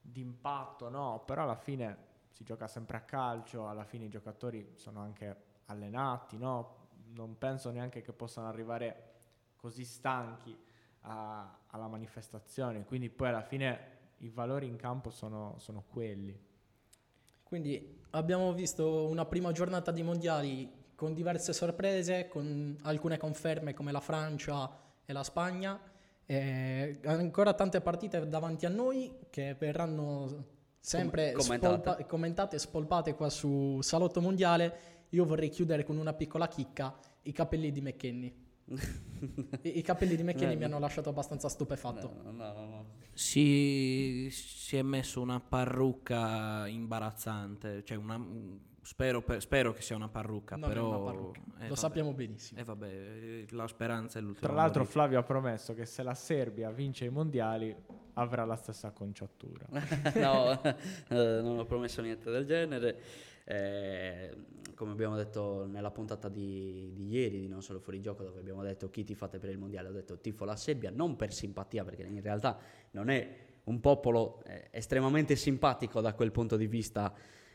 di 0.02 0.20
impatto, 0.20 0.90
no? 0.90 1.22
Però 1.24 1.44
alla 1.44 1.56
fine 1.56 2.12
si 2.34 2.42
gioca 2.42 2.66
sempre 2.66 2.96
a 2.96 3.02
calcio, 3.02 3.68
alla 3.68 3.84
fine 3.84 4.06
i 4.06 4.08
giocatori 4.08 4.72
sono 4.74 5.00
anche 5.00 5.36
allenati, 5.66 6.36
no? 6.36 6.88
Non 7.12 7.38
penso 7.38 7.70
neanche 7.70 8.02
che 8.02 8.12
possano 8.12 8.48
arrivare 8.48 9.12
così 9.56 9.84
stanchi 9.84 10.56
a- 11.02 11.58
alla 11.68 11.86
manifestazione, 11.86 12.84
quindi 12.84 13.08
poi 13.08 13.28
alla 13.28 13.42
fine 13.42 13.92
i 14.18 14.30
valori 14.30 14.66
in 14.66 14.76
campo 14.76 15.10
sono, 15.10 15.54
sono 15.58 15.84
quelli. 15.88 16.36
Quindi 17.44 18.02
abbiamo 18.10 18.52
visto 18.52 19.06
una 19.06 19.24
prima 19.26 19.52
giornata 19.52 19.92
di 19.92 20.02
mondiali 20.02 20.82
con 20.96 21.14
diverse 21.14 21.52
sorprese, 21.52 22.26
con 22.26 22.76
alcune 22.82 23.16
conferme 23.16 23.74
come 23.74 23.92
la 23.92 24.00
Francia 24.00 24.76
e 25.04 25.12
la 25.12 25.22
Spagna. 25.22 25.80
E 26.26 26.98
ancora 27.04 27.54
tante 27.54 27.80
partite 27.80 28.26
davanti 28.26 28.66
a 28.66 28.70
noi 28.70 29.14
che 29.30 29.54
verranno 29.54 30.46
sempre 30.84 31.32
Com- 31.32 31.40
commentate. 31.40 31.66
spolpa- 31.82 32.04
commentate 32.04 32.56
e 32.56 32.58
spolpate 32.58 33.14
qua 33.14 33.30
su 33.30 33.80
Salotto 33.80 34.20
Mondiale. 34.20 34.78
Io 35.10 35.24
vorrei 35.24 35.48
chiudere 35.48 35.82
con 35.82 35.96
una 35.96 36.12
piccola 36.12 36.46
chicca, 36.46 36.94
i 37.22 37.32
capelli 37.32 37.72
di 37.72 37.80
McKenny. 37.80 38.42
I, 39.62 39.78
i 39.78 39.82
capelli 39.82 40.14
di 40.16 40.22
McKenny 40.22 40.52
Eh, 40.52 40.56
mi 40.56 40.64
hanno 40.64 40.78
lasciato 40.78 41.08
abbastanza 41.08 41.48
stupefatto. 41.48 42.20
No, 42.22 42.30
no, 42.32 42.52
no, 42.52 42.66
no. 42.66 42.86
Si, 43.12 44.28
si 44.30 44.76
è 44.76 44.82
messo 44.82 45.20
una 45.22 45.40
parrucca 45.40 46.66
imbarazzante, 46.66 47.82
cioè 47.84 47.96
una, 47.96 48.16
spero, 48.84 49.22
per- 49.22 49.40
spero 49.40 49.72
che 49.72 49.82
sia 49.82 49.96
una 49.96 50.08
parrucca, 50.08 50.56
Non 50.56 50.70
è 50.70 50.74
però... 50.74 50.88
una 50.88 50.98
parrucca, 50.98 51.40
eh, 51.40 51.42
lo 51.42 51.58
vabbè. 51.60 51.76
sappiamo 51.76 52.12
benissimo. 52.12 52.60
E 52.60 52.64
vabbè, 52.64 52.86
eh, 52.86 53.46
la 53.50 53.66
speranza 53.66 54.18
è 54.18 54.22
l'ultima. 54.22 54.46
Tra 54.46 54.54
l'altro 54.54 54.80
morire. 54.80 54.92
Flavio 54.92 55.18
ha 55.18 55.22
promesso 55.22 55.74
che 55.74 55.86
se 55.86 56.02
la 56.02 56.14
Serbia 56.14 56.70
vince 56.70 57.06
i 57.06 57.10
mondiali 57.10 57.74
avrà 58.14 58.44
la 58.44 58.56
stessa 58.56 58.88
acconciatura. 58.88 59.66
no, 60.14 60.62
eh, 60.62 61.40
non 61.42 61.58
ho 61.58 61.64
promesso 61.64 62.02
niente 62.02 62.30
del 62.30 62.46
genere. 62.46 63.00
Eh, 63.46 64.34
come 64.74 64.92
abbiamo 64.92 65.16
detto 65.16 65.66
nella 65.66 65.90
puntata 65.90 66.28
di, 66.28 66.90
di 66.94 67.08
ieri 67.08 67.40
di 67.40 67.48
Non 67.48 67.62
Solo 67.62 67.78
Fuori 67.78 68.00
Gioco, 68.00 68.22
dove 68.22 68.40
abbiamo 68.40 68.62
detto 68.62 68.90
chi 68.90 69.04
ti 69.04 69.14
fate 69.14 69.38
per 69.38 69.50
il 69.50 69.58
mondiale, 69.58 69.88
ho 69.88 69.92
detto 69.92 70.18
tifo 70.18 70.44
la 70.44 70.56
Serbia, 70.56 70.90
non 70.90 71.16
per 71.16 71.32
simpatia, 71.32 71.84
perché 71.84 72.02
in 72.02 72.20
realtà 72.20 72.58
non 72.92 73.08
è 73.10 73.36
un 73.64 73.80
popolo 73.80 74.42
eh, 74.44 74.68
estremamente 74.70 75.36
simpatico 75.36 76.00
da 76.00 76.14
quel 76.14 76.30
punto 76.30 76.56
di 76.56 76.66
vista, 76.66 77.12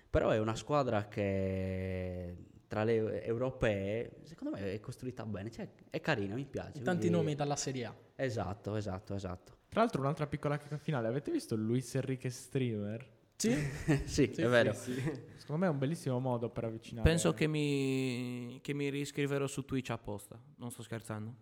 però 0.09 0.29
è 0.29 0.39
una 0.39 0.55
squadra 0.55 1.07
che 1.07 2.35
tra 2.67 2.83
le 2.83 3.23
europee, 3.23 4.19
secondo 4.23 4.55
me 4.55 4.73
è 4.73 4.79
costruita 4.79 5.25
bene, 5.25 5.49
cioè, 5.49 5.67
è 5.89 5.99
carina, 6.01 6.35
mi 6.35 6.45
piace. 6.45 6.81
Tanti 6.81 7.07
quindi- 7.07 7.09
nomi 7.09 7.35
dalla 7.35 7.55
Serie 7.55 7.85
A. 7.85 7.95
Esatto, 8.15 8.75
esatto, 8.75 9.15
esatto. 9.15 9.57
Tra 9.69 9.81
l'altro 9.81 10.01
un'altra 10.01 10.27
piccola 10.27 10.57
chicca 10.57 10.77
finale, 10.77 11.07
avete 11.07 11.31
visto 11.31 11.55
Luis 11.55 11.93
Enrique 11.95 12.29
Streamer? 12.29 13.17
Sì? 13.35 13.55
sì, 14.05 14.23
è 14.25 14.47
vero. 14.47 14.73
Secondo 14.73 15.57
me 15.57 15.65
è 15.65 15.69
un 15.69 15.77
bellissimo 15.77 16.19
modo 16.19 16.49
per 16.49 16.65
avvicinare. 16.65 17.07
Penso 17.07 17.33
che 17.33 17.47
mi, 17.47 18.59
che 18.61 18.73
mi 18.73 18.89
riscriverò 18.89 19.47
su 19.47 19.63
Twitch 19.65 19.89
apposta, 19.89 20.39
non 20.57 20.69
sto 20.69 20.83
scherzando. 20.83 21.33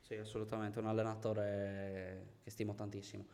Sì, 0.00 0.14
assolutamente, 0.14 0.78
un 0.78 0.86
allenatore 0.86 2.36
che 2.42 2.50
stimo 2.50 2.74
tantissimo. 2.74 3.26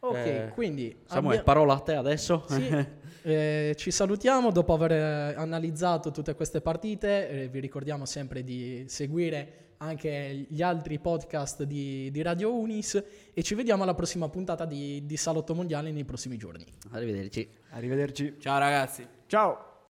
Ok, 0.00 0.14
Eh, 0.16 0.50
quindi 0.54 0.94
Samuele, 1.06 1.40
abbia- 1.40 1.42
parola 1.52 1.74
a 1.74 1.80
te 1.80 1.94
adesso? 1.94 2.44
Sì, 2.48 2.68
eh, 3.22 3.74
ci 3.76 3.90
salutiamo 3.90 4.50
dopo 4.52 4.72
aver 4.74 4.92
eh, 4.92 5.34
analizzato 5.36 6.10
tutte 6.10 6.34
queste 6.34 6.60
partite. 6.60 7.28
eh, 7.28 7.48
vi 7.48 7.60
ricordiamo 7.60 8.04
sempre 8.04 8.44
di 8.44 8.84
seguire 8.88 9.64
anche 9.78 10.46
gli 10.48 10.62
altri 10.62 10.98
podcast 10.98 11.64
di, 11.64 12.10
di 12.10 12.22
Radio 12.22 12.54
Unis 12.54 13.02
e 13.34 13.42
ci 13.42 13.54
vediamo 13.54 13.82
alla 13.82 13.94
prossima 13.94 14.28
puntata 14.28 14.64
di, 14.64 15.04
di 15.04 15.16
Salotto 15.16 15.54
Mondiale 15.54 15.90
nei 15.92 16.04
prossimi 16.04 16.36
giorni. 16.38 16.64
Arrivederci. 16.92 17.48
Arrivederci. 17.70 18.36
Ciao 18.38 18.58
ragazzi. 18.58 19.06
Ciao! 19.26 19.75